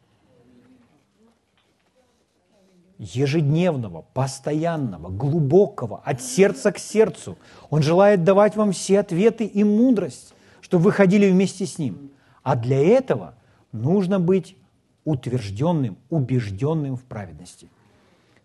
Ежедневного, 2.97 4.05
постоянного, 4.13 5.09
глубокого, 5.09 6.01
от 6.03 6.21
сердца 6.21 6.71
к 6.71 6.77
сердцу. 6.77 7.37
Он 7.69 7.81
желает 7.81 8.23
давать 8.23 8.55
вам 8.55 8.71
все 8.71 8.99
ответы 8.99 9.45
и 9.45 9.63
мудрость, 9.63 10.33
чтобы 10.61 10.85
вы 10.85 10.91
ходили 10.91 11.29
вместе 11.29 11.65
с 11.65 11.77
Ним. 11.77 12.11
А 12.43 12.55
для 12.55 12.79
этого 12.79 13.35
нужно 13.71 14.19
быть 14.19 14.55
утвержденным, 15.03 15.97
убежденным 16.09 16.95
в 16.95 17.03
праведности. 17.03 17.69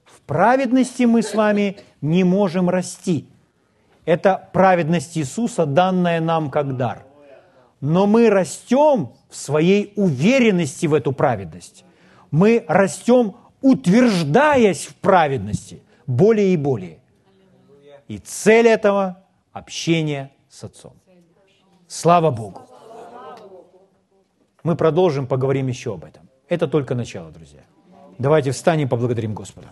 В 0.05 0.21
праведности 0.23 1.05
мы 1.05 1.23
с 1.23 1.35
вами 1.35 1.79
не 2.01 2.25
можем 2.25 2.69
расти. 2.69 3.29
Это 4.05 4.49
праведность 4.53 5.17
Иисуса, 5.17 5.67
данная 5.67 6.21
нам 6.21 6.51
как 6.51 6.77
дар. 6.77 7.05
Но 7.81 8.07
мы 8.07 8.29
растем 8.29 9.13
в 9.29 9.37
своей 9.37 9.93
уверенности 9.97 10.87
в 10.87 10.95
эту 10.95 11.13
праведность. 11.13 11.85
Мы 12.31 12.65
растем 12.69 13.37
утверждаясь 13.63 14.87
в 14.87 14.95
праведности 14.97 15.83
более 16.07 16.53
и 16.55 16.57
более. 16.57 16.99
И 18.09 18.19
цель 18.19 18.67
этого– 18.67 19.25
общение 19.53 20.31
с 20.49 20.65
Отцом. 20.65 20.95
Слава 21.87 22.31
Богу! 22.31 22.63
Мы 24.63 24.77
продолжим, 24.77 25.27
поговорим 25.27 25.69
еще 25.69 25.95
об 25.95 26.05
этом. 26.05 26.29
Это 26.49 26.67
только 26.67 26.95
начало, 26.95 27.31
друзья. 27.31 27.61
Давайте 28.19 28.51
встанем 28.51 28.87
и 28.87 28.89
поблагодарим 28.89 29.35
Господа. 29.35 29.69